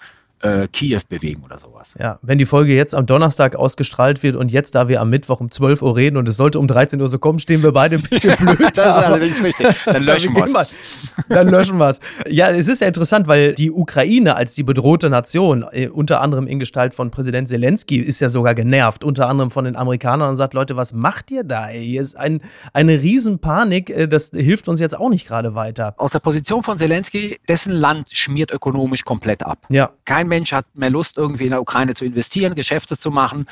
äh, 0.43 0.67
Kiew 0.67 0.99
bewegen 1.07 1.41
oder 1.43 1.57
sowas. 1.57 1.95
Ja, 1.99 2.19
wenn 2.21 2.37
die 2.37 2.45
Folge 2.45 2.75
jetzt 2.75 2.93
am 2.93 3.05
Donnerstag 3.05 3.55
ausgestrahlt 3.55 4.23
wird 4.23 4.35
und 4.35 4.51
jetzt, 4.51 4.75
da 4.75 4.87
wir 4.87 5.01
am 5.01 5.09
Mittwoch 5.09 5.39
um 5.39 5.49
12 5.49 5.81
Uhr 5.81 5.95
reden 5.95 6.17
und 6.17 6.27
es 6.27 6.37
sollte 6.37 6.59
um 6.59 6.67
13 6.67 7.01
Uhr 7.01 7.07
so 7.07 7.17
kommen, 7.17 7.39
stehen 7.39 7.63
wir 7.63 7.71
beide 7.71 7.95
ein 7.95 8.01
bisschen 8.09 8.35
blöd. 8.35 8.59
das 8.75 8.97
ist 8.97 9.03
allerdings 9.03 9.43
richtig. 9.43 9.67
Dann 9.85 10.03
löschen 10.03 10.35
wir 10.35 10.43
es. 10.43 11.13
Dann 11.29 11.49
löschen 11.49 11.77
wir 11.77 11.89
es. 11.89 11.99
Ja, 12.29 12.49
es 12.49 12.67
ist 12.67 12.81
ja 12.81 12.87
interessant, 12.87 13.27
weil 13.27 13.53
die 13.53 13.71
Ukraine 13.71 14.35
als 14.35 14.53
die 14.53 14.63
bedrohte 14.63 15.09
Nation, 15.09 15.65
äh, 15.71 15.87
unter 15.87 16.21
anderem 16.21 16.47
in 16.47 16.59
Gestalt 16.59 16.93
von 16.93 17.09
Präsident 17.09 17.47
Zelensky, 17.47 17.97
ist 17.97 18.19
ja 18.19 18.29
sogar 18.29 18.53
genervt, 18.53 19.03
unter 19.03 19.29
anderem 19.29 19.49
von 19.49 19.65
den 19.65 19.75
Amerikanern 19.75 20.31
und 20.31 20.37
sagt, 20.37 20.53
Leute, 20.53 20.75
was 20.75 20.93
macht 20.93 21.31
ihr 21.31 21.43
da? 21.43 21.69
Ey? 21.69 21.85
Hier 21.85 22.01
ist 22.01 22.17
ein, 22.17 22.41
eine 22.73 23.01
Riesenpanik, 23.01 23.89
äh, 23.89 24.07
das 24.07 24.31
hilft 24.33 24.67
uns 24.67 24.79
jetzt 24.79 24.97
auch 24.97 25.09
nicht 25.09 25.25
gerade 25.27 25.55
weiter. 25.55 25.93
Aus 25.97 26.11
der 26.11 26.19
Position 26.19 26.63
von 26.63 26.77
Zelensky, 26.77 27.39
dessen 27.47 27.71
Land 27.71 28.09
schmiert 28.11 28.51
ökonomisch 28.51 29.05
komplett 29.05 29.43
ab. 29.43 29.59
Ja. 29.69 29.91
Kein 30.05 30.32
Mensch 30.33 30.51
hat 30.51 30.65
mehr 30.73 30.89
Lust, 30.89 31.17
irgendwie 31.17 31.45
in 31.45 31.51
der 31.51 31.61
Ukraine 31.61 31.93
zu 31.93 32.05
investieren, 32.05 32.55
Geschäfte 32.55 32.97
zu 32.97 33.11
machen. 33.11 33.45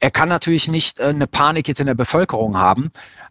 Er 0.00 0.10
kann 0.10 0.28
natürlich 0.28 0.66
nicht 0.66 0.98
äh, 0.98 1.04
eine 1.04 1.28
Panik 1.28 1.68
jetzt 1.68 1.78
in 1.78 1.86
der 1.86 1.94
Bevölkerung 1.94 2.56
haben. 2.56 2.90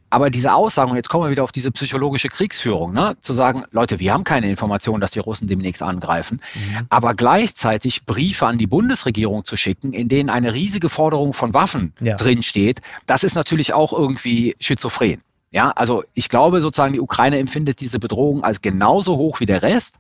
Aber 0.10 0.30
diese 0.30 0.54
Aussagen, 0.54 0.92
und 0.92 0.98
jetzt 0.98 1.08
kommen 1.08 1.24
wir 1.26 1.32
wieder 1.32 1.44
auf 1.44 1.54
diese 1.54 1.72
psychologische 1.72 2.28
Kriegsführung, 2.28 2.92
ne? 2.92 3.16
zu 3.22 3.32
sagen, 3.32 3.64
Leute, 3.72 4.00
wir 4.00 4.12
haben 4.14 4.26
keine 4.26 4.50
Informationen, 4.50 5.00
dass 5.00 5.12
die 5.12 5.20
Russen 5.20 5.48
demnächst 5.48 5.82
angreifen, 5.82 6.42
mhm. 6.54 6.86
aber 6.90 7.14
gleichzeitig 7.14 8.06
Briefe 8.06 8.46
an 8.46 8.58
die 8.58 8.68
Bundesregierung 8.68 9.46
zu 9.46 9.56
schicken, 9.56 9.94
in 9.94 10.10
denen 10.10 10.30
eine 10.30 10.54
riesige 10.54 10.90
Forderung 10.90 11.32
von 11.32 11.54
Waffen 11.54 11.94
ja. 12.02 12.18
drinsteht, 12.18 12.82
das 13.06 13.24
ist 13.24 13.36
natürlich 13.36 13.74
auch 13.74 13.94
irgendwie 13.94 14.56
schizophren. 14.60 15.22
Ja, 15.54 15.72
also 15.72 16.06
ich 16.14 16.30
glaube 16.30 16.62
sozusagen, 16.62 16.94
die 16.94 17.02
Ukraine 17.02 17.38
empfindet 17.38 17.82
diese 17.82 18.00
Bedrohung 18.00 18.42
als 18.42 18.62
genauso 18.62 19.18
hoch 19.18 19.42
wie 19.42 19.46
der 19.46 19.62
Rest. 19.62 20.00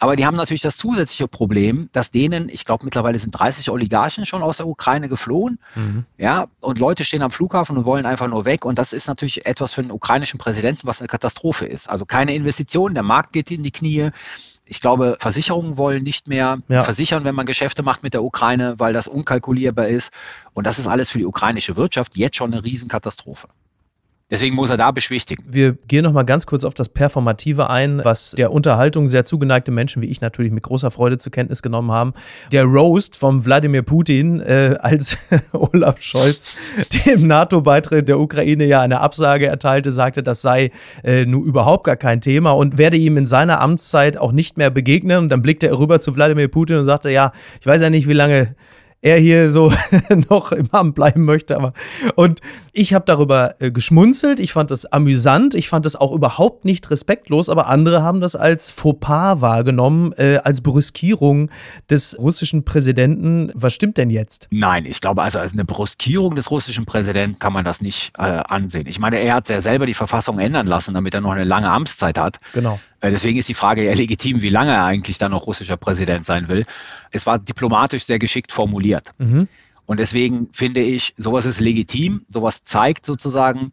Aber 0.00 0.16
die 0.16 0.24
haben 0.24 0.36
natürlich 0.36 0.62
das 0.62 0.78
zusätzliche 0.78 1.28
Problem, 1.28 1.90
dass 1.92 2.10
denen, 2.10 2.48
ich 2.48 2.64
glaube 2.64 2.86
mittlerweile 2.86 3.18
sind 3.18 3.32
30 3.32 3.68
Oligarchen 3.70 4.24
schon 4.24 4.42
aus 4.42 4.56
der 4.56 4.66
Ukraine 4.66 5.10
geflohen. 5.10 5.58
Mhm. 5.74 6.06
Ja, 6.16 6.46
und 6.60 6.78
Leute 6.78 7.04
stehen 7.04 7.20
am 7.20 7.30
Flughafen 7.30 7.76
und 7.76 7.84
wollen 7.84 8.06
einfach 8.06 8.28
nur 8.28 8.46
weg. 8.46 8.64
Und 8.64 8.78
das 8.78 8.94
ist 8.94 9.08
natürlich 9.08 9.44
etwas 9.44 9.74
für 9.74 9.82
den 9.82 9.90
ukrainischen 9.90 10.38
Präsidenten, 10.38 10.86
was 10.86 11.00
eine 11.00 11.08
Katastrophe 11.08 11.66
ist. 11.66 11.90
Also 11.90 12.06
keine 12.06 12.34
Investitionen, 12.34 12.94
der 12.94 13.02
Markt 13.02 13.34
geht 13.34 13.50
in 13.50 13.62
die 13.62 13.72
Knie. 13.72 14.08
Ich 14.64 14.80
glaube, 14.80 15.18
Versicherungen 15.20 15.76
wollen 15.76 16.02
nicht 16.02 16.28
mehr 16.28 16.60
ja. 16.68 16.82
versichern, 16.82 17.24
wenn 17.24 17.34
man 17.34 17.44
Geschäfte 17.44 17.82
macht 17.82 18.02
mit 18.02 18.14
der 18.14 18.24
Ukraine, 18.24 18.76
weil 18.78 18.94
das 18.94 19.06
unkalkulierbar 19.06 19.88
ist. 19.88 20.14
Und 20.54 20.66
das 20.66 20.78
ist 20.78 20.86
alles 20.86 21.10
für 21.10 21.18
die 21.18 21.26
ukrainische 21.26 21.76
Wirtschaft 21.76 22.16
jetzt 22.16 22.36
schon 22.36 22.54
eine 22.54 22.64
Riesenkatastrophe. 22.64 23.48
Deswegen 24.30 24.54
muss 24.54 24.68
er 24.68 24.76
da 24.76 24.90
beschwichtigen. 24.90 25.42
Wir 25.48 25.72
gehen 25.88 26.04
noch 26.04 26.12
mal 26.12 26.22
ganz 26.22 26.44
kurz 26.44 26.66
auf 26.66 26.74
das 26.74 26.90
Performative 26.90 27.70
ein, 27.70 28.04
was 28.04 28.32
der 28.32 28.52
Unterhaltung 28.52 29.08
sehr 29.08 29.24
zugeneigte 29.24 29.70
Menschen 29.70 30.02
wie 30.02 30.06
ich 30.06 30.20
natürlich 30.20 30.52
mit 30.52 30.64
großer 30.64 30.90
Freude 30.90 31.16
zur 31.16 31.32
Kenntnis 31.32 31.62
genommen 31.62 31.90
haben. 31.92 32.12
Der 32.52 32.64
Roast 32.64 33.16
von 33.16 33.46
Wladimir 33.46 33.80
Putin, 33.80 34.40
äh, 34.40 34.76
als 34.80 35.16
Olaf 35.52 36.02
Scholz 36.02 36.58
dem 37.06 37.26
NATO-Beitritt 37.26 38.06
der 38.06 38.20
Ukraine 38.20 38.66
ja 38.66 38.82
eine 38.82 39.00
Absage 39.00 39.46
erteilte, 39.46 39.92
sagte, 39.92 40.22
das 40.22 40.42
sei 40.42 40.72
äh, 41.02 41.24
nun 41.24 41.44
überhaupt 41.44 41.84
gar 41.84 41.96
kein 41.96 42.20
Thema 42.20 42.50
und 42.50 42.76
werde 42.76 42.98
ihm 42.98 43.16
in 43.16 43.26
seiner 43.26 43.62
Amtszeit 43.62 44.18
auch 44.18 44.32
nicht 44.32 44.58
mehr 44.58 44.68
begegnen. 44.68 45.18
Und 45.20 45.28
dann 45.30 45.40
blickte 45.40 45.68
er 45.68 45.78
rüber 45.78 46.02
zu 46.02 46.14
Wladimir 46.14 46.48
Putin 46.48 46.76
und 46.76 46.84
sagte, 46.84 47.10
ja, 47.10 47.32
ich 47.60 47.66
weiß 47.66 47.80
ja 47.80 47.88
nicht, 47.88 48.06
wie 48.06 48.12
lange 48.12 48.54
er 49.00 49.18
hier 49.18 49.50
so 49.50 49.72
noch 50.30 50.52
im 50.52 50.68
Amt 50.70 50.94
bleiben 50.94 51.24
möchte. 51.24 51.56
Aber 51.56 51.72
und 52.14 52.40
ich 52.78 52.94
habe 52.94 53.04
darüber 53.04 53.56
äh, 53.58 53.72
geschmunzelt. 53.72 54.38
Ich 54.38 54.52
fand 54.52 54.70
das 54.70 54.86
amüsant. 54.86 55.56
Ich 55.56 55.68
fand 55.68 55.84
das 55.84 55.96
auch 55.96 56.12
überhaupt 56.12 56.64
nicht 56.64 56.88
respektlos. 56.90 57.48
Aber 57.48 57.66
andere 57.66 58.02
haben 58.02 58.20
das 58.20 58.36
als 58.36 58.70
Fauxpas 58.70 59.40
wahrgenommen, 59.40 60.12
äh, 60.12 60.36
als 60.36 60.60
Brüskierung 60.60 61.50
des 61.90 62.16
russischen 62.20 62.64
Präsidenten. 62.64 63.50
Was 63.54 63.74
stimmt 63.74 63.96
denn 63.96 64.10
jetzt? 64.10 64.46
Nein, 64.50 64.86
ich 64.86 65.00
glaube 65.00 65.22
also 65.22 65.40
als 65.40 65.54
eine 65.54 65.64
Brüskierung 65.64 66.36
des 66.36 66.52
russischen 66.52 66.86
Präsidenten 66.86 67.40
kann 67.40 67.52
man 67.52 67.64
das 67.64 67.80
nicht 67.80 68.12
äh, 68.16 68.22
ansehen. 68.22 68.86
Ich 68.86 69.00
meine, 69.00 69.18
er 69.18 69.34
hat 69.34 69.48
ja 69.48 69.60
selber 69.60 69.84
die 69.84 69.94
Verfassung 69.94 70.38
ändern 70.38 70.68
lassen, 70.68 70.94
damit 70.94 71.14
er 71.14 71.20
noch 71.20 71.32
eine 71.32 71.44
lange 71.44 71.68
Amtszeit 71.68 72.16
hat. 72.16 72.38
Genau. 72.54 72.78
Äh, 73.00 73.10
deswegen 73.10 73.38
ist 73.38 73.48
die 73.48 73.54
Frage 73.54 73.84
ja 73.84 73.92
legitim, 73.92 74.40
wie 74.40 74.50
lange 74.50 74.72
er 74.72 74.84
eigentlich 74.84 75.18
dann 75.18 75.32
noch 75.32 75.48
russischer 75.48 75.76
Präsident 75.76 76.24
sein 76.24 76.48
will. 76.48 76.64
Es 77.10 77.26
war 77.26 77.40
diplomatisch 77.40 78.04
sehr 78.04 78.20
geschickt 78.20 78.52
formuliert. 78.52 79.10
Mhm. 79.18 79.48
Und 79.88 79.98
deswegen 79.98 80.50
finde 80.52 80.82
ich, 80.82 81.14
sowas 81.16 81.46
ist 81.46 81.60
legitim, 81.60 82.26
sowas 82.28 82.62
zeigt 82.62 83.06
sozusagen, 83.06 83.70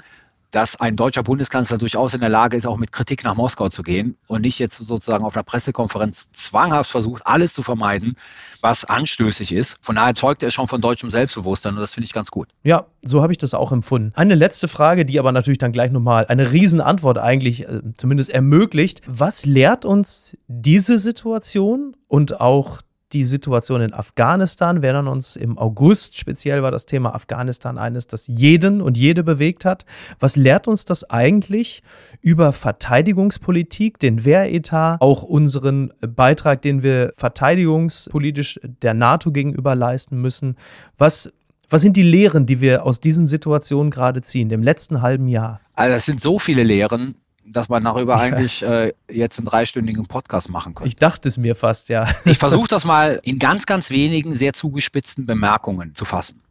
dass 0.51 0.79
ein 0.79 0.95
deutscher 0.95 1.23
Bundeskanzler 1.23 1.77
durchaus 1.77 2.13
in 2.13 2.21
der 2.21 2.29
Lage 2.29 2.55
ist, 2.55 2.65
auch 2.65 2.77
mit 2.77 2.93
Kritik 2.93 3.25
nach 3.25 3.35
Moskau 3.35 3.67
zu 3.67 3.83
gehen 3.83 4.15
und 4.27 4.39
nicht 4.39 4.57
jetzt 4.57 4.77
sozusagen 4.77 5.25
auf 5.25 5.35
einer 5.35 5.43
Pressekonferenz 5.43 6.31
zwanghaft 6.31 6.89
versucht, 6.89 7.27
alles 7.27 7.51
zu 7.51 7.61
vermeiden, 7.61 8.15
was 8.61 8.85
anstößig 8.85 9.51
ist. 9.51 9.75
Von 9.81 9.95
daher 9.95 10.15
zeugt 10.15 10.41
er 10.43 10.51
schon 10.51 10.69
von 10.69 10.79
deutschem 10.79 11.09
Selbstbewusstsein 11.09 11.73
und 11.73 11.81
das 11.81 11.93
finde 11.93 12.05
ich 12.05 12.13
ganz 12.13 12.31
gut. 12.31 12.47
Ja, 12.63 12.85
so 13.03 13.21
habe 13.21 13.33
ich 13.33 13.37
das 13.37 13.53
auch 13.53 13.73
empfunden. 13.73 14.13
Eine 14.15 14.35
letzte 14.35 14.69
Frage, 14.69 15.03
die 15.03 15.19
aber 15.19 15.33
natürlich 15.33 15.57
dann 15.57 15.73
gleich 15.73 15.91
nochmal 15.91 16.27
eine 16.27 16.53
Riesenantwort 16.53 17.17
eigentlich 17.17 17.67
äh, 17.67 17.81
zumindest 17.97 18.29
ermöglicht. 18.29 19.01
Was 19.07 19.45
lehrt 19.45 19.83
uns 19.83 20.37
diese 20.47 20.97
Situation 20.97 21.97
und 22.07 22.39
auch 22.39 22.79
die 23.13 23.23
Situation 23.23 23.81
in 23.81 23.93
Afghanistan. 23.93 24.81
Wir 24.81 24.89
erinnern 24.89 25.07
uns, 25.07 25.35
im 25.35 25.57
August 25.57 26.17
speziell 26.17 26.63
war 26.63 26.71
das 26.71 26.85
Thema 26.85 27.13
Afghanistan 27.13 27.77
eines, 27.77 28.07
das 28.07 28.27
jeden 28.27 28.81
und 28.81 28.97
jede 28.97 29.23
bewegt 29.23 29.65
hat. 29.65 29.85
Was 30.19 30.35
lehrt 30.35 30.67
uns 30.67 30.85
das 30.85 31.09
eigentlich 31.09 31.81
über 32.21 32.51
Verteidigungspolitik, 32.51 33.99
den 33.99 34.25
Wehretat, 34.25 35.01
auch 35.01 35.23
unseren 35.23 35.93
Beitrag, 36.01 36.61
den 36.61 36.83
wir 36.83 37.13
verteidigungspolitisch 37.15 38.59
der 38.63 38.93
NATO 38.93 39.31
gegenüber 39.31 39.75
leisten 39.75 40.21
müssen? 40.21 40.55
Was 40.97 41.31
was 41.67 41.81
sind 41.81 41.97
die 41.97 42.03
Lehren, 42.03 42.45
die 42.45 42.61
wir 42.61 42.85
aus 42.85 42.99
diesen 42.99 43.25
Situationen 43.25 43.89
gerade 43.89 44.21
ziehen, 44.21 44.49
dem 44.49 44.61
letzten 44.61 45.01
halben 45.01 45.27
Jahr? 45.27 45.61
Also 45.73 45.95
es 45.95 46.05
sind 46.05 46.21
so 46.21 46.37
viele 46.37 46.61
Lehren 46.61 47.15
dass 47.47 47.69
man 47.69 47.83
darüber 47.83 48.17
eigentlich 48.17 48.63
äh, 48.63 48.93
jetzt 49.09 49.37
einen 49.37 49.45
dreistündigen 49.45 50.05
Podcast 50.05 50.49
machen 50.49 50.73
könnte. 50.73 50.87
Ich 50.87 50.95
dachte 50.95 51.27
es 51.29 51.37
mir 51.37 51.55
fast, 51.55 51.89
ja. 51.89 52.07
Ich 52.25 52.37
versuche 52.37 52.67
das 52.67 52.85
mal 52.85 53.19
in 53.23 53.39
ganz, 53.39 53.65
ganz 53.65 53.89
wenigen 53.89 54.35
sehr 54.35 54.53
zugespitzten 54.53 55.25
Bemerkungen 55.25 55.93
zu 55.93 56.05
fassen. 56.05 56.41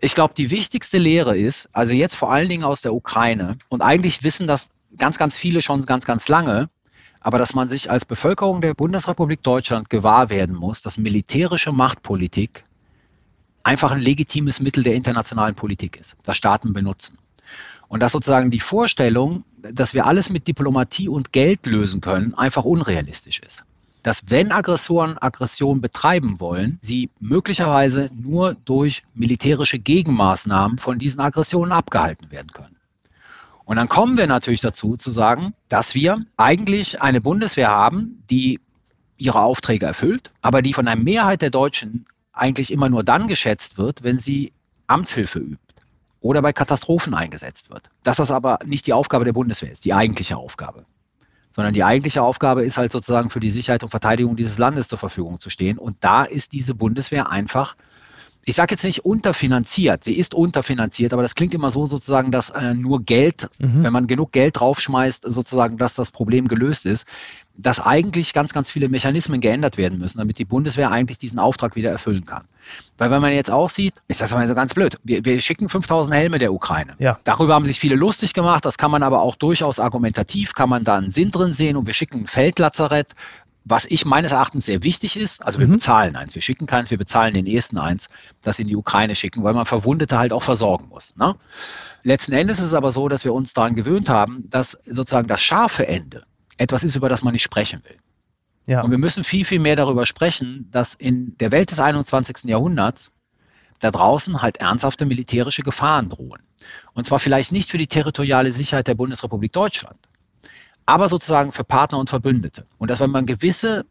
Ich 0.00 0.14
glaube, 0.14 0.34
die 0.34 0.50
wichtigste 0.50 0.98
Lehre 0.98 1.36
ist, 1.36 1.68
also 1.72 1.94
jetzt 1.94 2.14
vor 2.14 2.30
allen 2.30 2.48
Dingen 2.48 2.64
aus 2.64 2.82
der 2.82 2.94
Ukraine, 2.94 3.56
und 3.68 3.82
eigentlich 3.82 4.22
wissen 4.22 4.46
das 4.46 4.68
ganz, 4.98 5.18
ganz 5.18 5.38
viele 5.38 5.62
schon 5.62 5.86
ganz, 5.86 6.04
ganz 6.04 6.28
lange, 6.28 6.68
aber 7.20 7.38
dass 7.38 7.54
man 7.54 7.68
sich 7.68 7.90
als 7.90 8.04
Bevölkerung 8.04 8.60
der 8.60 8.74
Bundesrepublik 8.74 9.42
Deutschland 9.42 9.88
gewahr 9.88 10.28
werden 10.28 10.54
muss, 10.56 10.82
dass 10.82 10.98
militärische 10.98 11.72
Machtpolitik 11.72 12.64
einfach 13.62 13.92
ein 13.92 14.00
legitimes 14.00 14.60
Mittel 14.60 14.82
der 14.82 14.94
internationalen 14.94 15.54
Politik 15.54 15.96
ist, 15.96 16.16
das 16.24 16.36
Staaten 16.36 16.72
benutzen. 16.72 17.18
Und 17.92 18.00
dass 18.00 18.12
sozusagen 18.12 18.50
die 18.50 18.58
Vorstellung, 18.58 19.44
dass 19.58 19.92
wir 19.92 20.06
alles 20.06 20.30
mit 20.30 20.48
Diplomatie 20.48 21.10
und 21.10 21.30
Geld 21.30 21.66
lösen 21.66 22.00
können, 22.00 22.32
einfach 22.32 22.64
unrealistisch 22.64 23.38
ist. 23.40 23.64
Dass 24.02 24.22
wenn 24.28 24.50
Aggressoren 24.50 25.18
Aggression 25.18 25.82
betreiben 25.82 26.40
wollen, 26.40 26.78
sie 26.80 27.10
möglicherweise 27.20 28.08
nur 28.14 28.54
durch 28.64 29.02
militärische 29.12 29.78
Gegenmaßnahmen 29.78 30.78
von 30.78 30.98
diesen 30.98 31.20
Aggressionen 31.20 31.70
abgehalten 31.70 32.30
werden 32.30 32.48
können. 32.54 32.76
Und 33.66 33.76
dann 33.76 33.90
kommen 33.90 34.16
wir 34.16 34.26
natürlich 34.26 34.62
dazu 34.62 34.96
zu 34.96 35.10
sagen, 35.10 35.52
dass 35.68 35.94
wir 35.94 36.24
eigentlich 36.38 37.02
eine 37.02 37.20
Bundeswehr 37.20 37.68
haben, 37.68 38.24
die 38.30 38.58
ihre 39.18 39.42
Aufträge 39.42 39.84
erfüllt, 39.84 40.30
aber 40.40 40.62
die 40.62 40.72
von 40.72 40.86
der 40.86 40.96
Mehrheit 40.96 41.42
der 41.42 41.50
Deutschen 41.50 42.06
eigentlich 42.32 42.72
immer 42.72 42.88
nur 42.88 43.04
dann 43.04 43.28
geschätzt 43.28 43.76
wird, 43.76 44.02
wenn 44.02 44.18
sie 44.18 44.54
Amtshilfe 44.86 45.40
übt 45.40 45.71
oder 46.22 46.40
bei 46.40 46.52
Katastrophen 46.52 47.14
eingesetzt 47.14 47.70
wird. 47.70 47.90
Dass 48.02 48.16
das 48.16 48.30
aber 48.30 48.58
nicht 48.64 48.86
die 48.86 48.92
Aufgabe 48.92 49.24
der 49.24 49.32
Bundeswehr 49.32 49.70
ist, 49.70 49.84
die 49.84 49.92
eigentliche 49.92 50.36
Aufgabe. 50.36 50.86
Sondern 51.50 51.74
die 51.74 51.84
eigentliche 51.84 52.22
Aufgabe 52.22 52.64
ist 52.64 52.78
halt 52.78 52.92
sozusagen 52.92 53.28
für 53.28 53.40
die 53.40 53.50
Sicherheit 53.50 53.82
und 53.82 53.90
Verteidigung 53.90 54.36
dieses 54.36 54.56
Landes 54.56 54.88
zur 54.88 54.98
Verfügung 54.98 55.38
zu 55.38 55.50
stehen. 55.50 55.76
Und 55.76 55.96
da 56.00 56.24
ist 56.24 56.52
diese 56.52 56.74
Bundeswehr 56.74 57.28
einfach 57.28 57.76
ich 58.44 58.56
sage 58.56 58.74
jetzt 58.74 58.82
nicht 58.82 59.04
unterfinanziert, 59.04 60.04
sie 60.04 60.18
ist 60.18 60.34
unterfinanziert, 60.34 61.12
aber 61.12 61.22
das 61.22 61.34
klingt 61.34 61.54
immer 61.54 61.70
so 61.70 61.86
sozusagen, 61.86 62.32
dass 62.32 62.50
äh, 62.50 62.74
nur 62.74 63.02
Geld, 63.02 63.48
mhm. 63.58 63.84
wenn 63.84 63.92
man 63.92 64.06
genug 64.06 64.32
Geld 64.32 64.58
draufschmeißt, 64.58 65.24
sozusagen, 65.28 65.76
dass 65.76 65.94
das 65.94 66.10
Problem 66.10 66.48
gelöst 66.48 66.86
ist, 66.86 67.06
dass 67.56 67.80
eigentlich 67.80 68.32
ganz, 68.32 68.52
ganz 68.52 68.70
viele 68.70 68.88
Mechanismen 68.88 69.40
geändert 69.40 69.76
werden 69.76 69.98
müssen, 69.98 70.18
damit 70.18 70.38
die 70.38 70.44
Bundeswehr 70.44 70.90
eigentlich 70.90 71.18
diesen 71.18 71.38
Auftrag 71.38 71.76
wieder 71.76 71.90
erfüllen 71.90 72.24
kann. 72.24 72.44
Weil 72.98 73.10
wenn 73.10 73.20
man 73.20 73.32
jetzt 73.32 73.50
auch 73.50 73.68
sieht, 73.68 73.94
ist 74.08 74.20
das 74.20 74.32
mal 74.32 74.48
so 74.48 74.54
ganz 74.54 74.74
blöd. 74.74 74.96
Wir, 75.04 75.24
wir 75.24 75.40
schicken 75.40 75.68
5000 75.68 76.14
Helme 76.14 76.38
der 76.38 76.52
Ukraine. 76.52 76.94
Ja. 76.98 77.18
Darüber 77.24 77.54
haben 77.54 77.66
sich 77.66 77.78
viele 77.78 77.94
lustig 77.94 78.32
gemacht. 78.32 78.64
Das 78.64 78.78
kann 78.78 78.90
man 78.90 79.02
aber 79.02 79.20
auch 79.20 79.36
durchaus 79.36 79.78
argumentativ, 79.78 80.54
kann 80.54 80.70
man 80.70 80.84
da 80.84 80.96
einen 80.96 81.10
Sinn 81.10 81.30
drin 81.30 81.52
sehen 81.52 81.76
und 81.76 81.86
wir 81.86 81.94
schicken 81.94 82.20
ein 82.20 82.26
Feldlazarett 82.26 83.12
was 83.64 83.86
ich 83.86 84.04
meines 84.04 84.32
Erachtens 84.32 84.66
sehr 84.66 84.82
wichtig 84.82 85.16
ist, 85.16 85.44
also 85.44 85.58
wir 85.58 85.66
mhm. 85.66 85.72
bezahlen 85.72 86.16
eins, 86.16 86.34
wir 86.34 86.42
schicken 86.42 86.66
keins, 86.66 86.90
wir 86.90 86.98
bezahlen 86.98 87.34
den 87.34 87.46
ersten 87.46 87.78
eins, 87.78 88.08
das 88.42 88.58
in 88.58 88.66
die 88.66 88.76
Ukraine 88.76 89.14
schicken, 89.14 89.44
weil 89.44 89.54
man 89.54 89.66
Verwundete 89.66 90.18
halt 90.18 90.32
auch 90.32 90.42
versorgen 90.42 90.88
muss. 90.88 91.14
Ne? 91.16 91.36
Letzten 92.02 92.32
Endes 92.32 92.58
ist 92.58 92.66
es 92.66 92.74
aber 92.74 92.90
so, 92.90 93.08
dass 93.08 93.24
wir 93.24 93.32
uns 93.32 93.52
daran 93.52 93.76
gewöhnt 93.76 94.08
haben, 94.08 94.48
dass 94.50 94.78
sozusagen 94.84 95.28
das 95.28 95.40
scharfe 95.40 95.86
Ende 95.86 96.24
etwas 96.58 96.82
ist, 96.84 96.96
über 96.96 97.08
das 97.08 97.22
man 97.22 97.32
nicht 97.32 97.42
sprechen 97.42 97.82
will. 97.84 97.96
Ja. 98.66 98.82
Und 98.82 98.90
wir 98.90 98.98
müssen 98.98 99.24
viel, 99.24 99.44
viel 99.44 99.58
mehr 99.58 99.76
darüber 99.76 100.06
sprechen, 100.06 100.68
dass 100.70 100.94
in 100.94 101.36
der 101.38 101.52
Welt 101.52 101.70
des 101.70 101.80
21. 101.80 102.44
Jahrhunderts 102.44 103.10
da 103.80 103.90
draußen 103.90 104.42
halt 104.42 104.58
ernsthafte 104.58 105.04
militärische 105.04 105.62
Gefahren 105.62 106.08
drohen. 106.08 106.40
Und 106.94 107.06
zwar 107.06 107.18
vielleicht 107.18 107.50
nicht 107.50 107.70
für 107.70 107.78
die 107.78 107.88
territoriale 107.88 108.52
Sicherheit 108.52 108.86
der 108.86 108.94
Bundesrepublik 108.94 109.52
Deutschland, 109.52 109.98
aber 110.86 111.08
sozusagen 111.08 111.52
für 111.52 111.64
Partner 111.64 111.98
und 111.98 112.10
Verbündete. 112.10 112.66
Und 112.78 112.90
dass 112.90 113.00
wenn 113.00 113.10
man 113.10 113.26
gewisse 113.26 113.84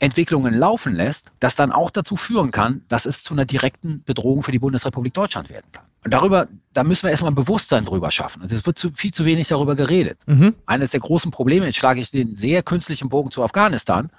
Entwicklungen 0.00 0.54
laufen 0.54 0.94
lässt, 0.94 1.30
das 1.40 1.54
dann 1.54 1.72
auch 1.72 1.90
dazu 1.90 2.16
führen 2.16 2.50
kann, 2.50 2.82
dass 2.88 3.04
es 3.06 3.22
zu 3.22 3.34
einer 3.34 3.44
direkten 3.44 4.02
Bedrohung 4.04 4.42
für 4.42 4.52
die 4.52 4.58
Bundesrepublik 4.58 5.14
Deutschland 5.14 5.50
werden 5.50 5.66
kann. 5.72 5.84
Und 6.02 6.14
darüber, 6.14 6.48
da 6.72 6.82
müssen 6.82 7.04
wir 7.04 7.10
erstmal 7.10 7.30
ein 7.30 7.34
Bewusstsein 7.34 7.84
drüber 7.84 8.10
schaffen. 8.10 8.42
Und 8.42 8.50
es 8.50 8.64
wird 8.64 8.78
zu, 8.78 8.90
viel 8.92 9.12
zu 9.12 9.26
wenig 9.26 9.48
darüber 9.48 9.74
geredet. 9.76 10.18
Mhm. 10.26 10.54
Eines 10.64 10.92
der 10.92 11.00
großen 11.00 11.30
Probleme, 11.30 11.66
jetzt 11.66 11.76
schlage 11.76 12.00
ich 12.00 12.10
den 12.10 12.34
sehr 12.34 12.62
künstlichen 12.62 13.10
Bogen 13.10 13.30
zu 13.30 13.42
Afghanistan, 13.42 14.10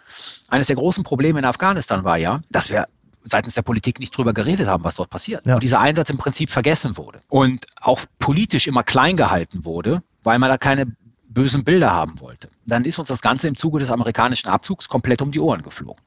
eines 0.50 0.68
der 0.68 0.76
großen 0.76 1.04
Probleme 1.04 1.40
in 1.40 1.46
Afghanistan 1.46 2.04
war 2.04 2.18
ja, 2.18 2.42
dass 2.52 2.70
wir 2.70 2.88
seitens 3.24 3.56
der 3.56 3.64
Politik 3.64 4.00
nicht 4.00 4.16
drüber 4.16 4.34
geredet 4.34 4.68
haben, 4.68 4.84
was 4.84 4.96
dort 4.96 5.10
passiert. 5.10 5.46
Ja. 5.46 5.56
Und 5.56 5.64
dieser 5.64 5.80
Einsatz 5.80 6.10
im 6.10 6.18
Prinzip 6.18 6.50
vergessen 6.50 6.98
wurde. 6.98 7.22
Und 7.30 7.66
auch 7.80 8.02
politisch 8.20 8.68
immer 8.68 8.84
klein 8.84 9.18
gehalten 9.18 9.66
wurde, 9.66 10.04
weil 10.24 10.38
man 10.38 10.50
da 10.50 10.58
keine 10.58 10.86
bösen 11.34 11.64
Bilder 11.64 11.92
haben 11.92 12.20
wollte. 12.20 12.50
Dann 12.66 12.86
ist 12.86 13.00
uns 13.00 13.08
das 13.08 13.22
Ganze 13.22 13.48
im 13.48 13.56
Zuge 13.56 13.80
des 13.80 13.92
amerikanischen 13.92 14.50
Abzugs 14.50 14.90
komplett 14.90 15.22
um 15.22 15.32
die 15.32 15.40
Ohren 15.40 15.62
geflogen. 15.62 16.02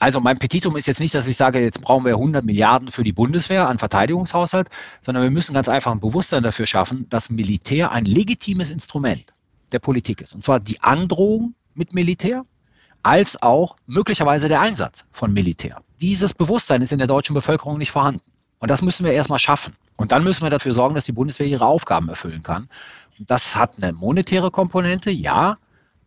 Also 0.00 0.18
mein 0.18 0.38
Petitum 0.38 0.76
ist 0.76 0.86
jetzt 0.86 1.00
nicht, 1.00 1.14
dass 1.14 1.26
ich 1.26 1.36
sage, 1.36 1.60
jetzt 1.60 1.82
brauchen 1.82 2.06
wir 2.06 2.14
100 2.14 2.42
Milliarden 2.44 2.90
für 2.90 3.04
die 3.04 3.12
Bundeswehr 3.12 3.68
an 3.68 3.78
Verteidigungshaushalt, 3.78 4.68
sondern 5.02 5.22
wir 5.22 5.30
müssen 5.30 5.52
ganz 5.52 5.68
einfach 5.68 5.92
ein 5.92 6.00
Bewusstsein 6.00 6.42
dafür 6.42 6.66
schaffen, 6.66 7.06
dass 7.10 7.28
Militär 7.28 7.92
ein 7.92 8.06
legitimes 8.06 8.70
Instrument 8.70 9.34
der 9.72 9.78
Politik 9.78 10.22
ist. 10.22 10.34
Und 10.34 10.42
zwar 10.42 10.58
die 10.58 10.80
Androhung 10.82 11.54
mit 11.74 11.92
Militär 11.92 12.46
als 13.02 13.40
auch 13.42 13.76
möglicherweise 13.86 14.48
der 14.48 14.60
Einsatz 14.60 15.04
von 15.10 15.32
Militär. 15.32 15.82
Dieses 16.00 16.32
Bewusstsein 16.32 16.80
ist 16.80 16.92
in 16.92 16.98
der 16.98 17.06
deutschen 17.06 17.34
Bevölkerung 17.34 17.76
nicht 17.76 17.90
vorhanden. 17.90 18.22
Und 18.58 18.70
das 18.70 18.82
müssen 18.82 19.04
wir 19.04 19.12
erstmal 19.12 19.38
schaffen. 19.38 19.74
Und 19.96 20.12
dann 20.12 20.24
müssen 20.24 20.42
wir 20.42 20.50
dafür 20.50 20.72
sorgen, 20.72 20.94
dass 20.94 21.04
die 21.04 21.12
Bundeswehr 21.12 21.46
ihre 21.46 21.66
Aufgaben 21.66 22.08
erfüllen 22.08 22.42
kann. 22.42 22.68
Das 23.26 23.54
hat 23.54 23.82
eine 23.82 23.92
monetäre 23.92 24.50
Komponente, 24.50 25.10
ja, 25.10 25.58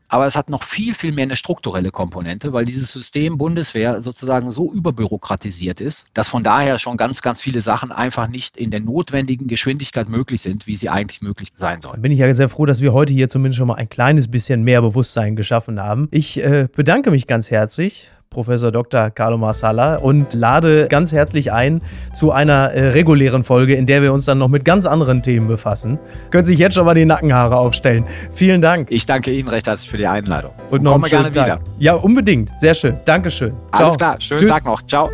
aber 0.10 0.28
es 0.28 0.36
hat 0.36 0.49
noch 0.49 0.62
viel, 0.63 0.93
viel 0.93 1.12
mehr 1.12 1.23
eine 1.23 1.36
strukturelle 1.36 1.89
Komponente, 1.89 2.54
weil 2.54 2.65
dieses 2.65 2.91
System 2.91 3.38
Bundeswehr 3.38 4.02
sozusagen 4.02 4.52
so 4.52 4.71
überbürokratisiert 4.71 5.82
ist, 5.82 6.06
dass 6.13 6.28
von 6.28 6.43
daher 6.43 6.78
schon 6.78 6.97
ganz, 6.97 7.21
ganz 7.23 7.41
viele 7.41 7.62
Sachen 7.62 7.91
einfach 7.91 8.28
nicht 8.28 8.56
in 8.56 8.69
der 8.69 8.80
notwendigen 8.80 9.47
Geschwindigkeit 9.47 10.10
möglich 10.10 10.41
sind, 10.41 10.67
wie 10.67 10.76
sie 10.76 10.89
eigentlich 10.89 11.21
möglich 11.21 11.49
sein 11.56 11.82
sollen. 11.82 12.02
Bin 12.02 12.12
ich 12.12 12.19
ja 12.19 12.32
sehr 12.34 12.49
froh, 12.49 12.67
dass 12.67 12.82
wir 12.82 12.93
heute 12.93 13.13
hier 13.13 13.30
zumindest 13.30 13.58
schon 13.58 13.67
mal 13.67 13.76
ein 13.76 13.89
kleines 13.89 14.28
bisschen 14.28 14.63
mehr 14.63 14.82
Bewusstsein 14.82 15.36
geschaffen 15.36 15.82
haben. 15.82 16.10
Ich 16.12 16.39
äh, 16.43 16.67
bedanke 16.71 17.10
mich 17.10 17.26
ganz 17.26 17.49
herzlich 17.49 18.12
Professor 18.34 18.72
Dr. 18.72 19.10
Carlo 19.10 19.38
Marsala 19.38 19.96
und 19.98 20.34
lade 20.34 20.88
ganz 20.89 21.13
herzlich 21.13 21.52
ein 21.52 21.82
zu 22.13 22.32
einer 22.32 22.72
äh, 22.72 22.89
regulären 22.89 23.43
Folge, 23.43 23.76
in 23.76 23.86
der 23.86 24.02
wir 24.02 24.12
uns 24.12 24.26
dann 24.26 24.39
noch 24.39 24.50
mit 24.50 24.65
ganz 24.65 24.86
anderen 24.86 25.22
Themen 25.24 25.48
befassen. 25.48 26.00
Können 26.32 26.46
sich 26.46 26.60
jetzt 26.60 26.76
schon 26.76 26.86
mal 26.86 26.96
die 26.96 27.06
Nackenhaare 27.06 27.56
aufstellen. 27.56 28.06
Vielen 28.32 28.62
Dank. 28.62 28.88
Ich 28.91 29.06
danke 29.06 29.32
Ihnen 29.32 29.48
recht 29.48 29.67
herzlich 29.67 29.89
für 29.89 29.98
die 29.98 30.08
Einladung. 30.08 30.52
Und, 30.69 30.80
und 30.80 30.84
noch 30.84 30.96
einen 30.96 31.06
schönen 31.06 31.32
gerne 31.32 31.32
Tag. 31.32 31.46
wieder. 31.62 31.72
Ja, 31.80 31.93
unbedingt. 31.93 32.52
Sehr 32.60 32.74
schön. 32.74 32.98
Dankeschön. 33.06 33.54
Ciao. 33.74 33.86
Alles 33.86 33.98
klar. 33.98 34.15
Schönen 34.19 34.39
Tschüss. 34.41 34.50
Tag 34.50 34.65
noch. 34.65 34.82
Ciao. 34.86 35.10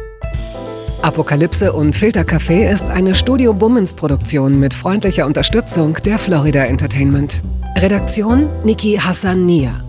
Apokalypse 1.01 1.71
und 1.71 1.95
Filtercafé 1.95 2.69
ist 2.69 2.89
eine 2.89 3.15
Studio 3.15 3.53
Bummens 3.53 3.93
Produktion 3.93 4.59
mit 4.59 4.73
freundlicher 4.73 5.25
Unterstützung 5.25 5.97
der 6.05 6.17
Florida 6.17 6.65
Entertainment. 6.65 7.41
Redaktion 7.77 8.49
Niki 8.65 8.97
Hassania. 8.97 9.88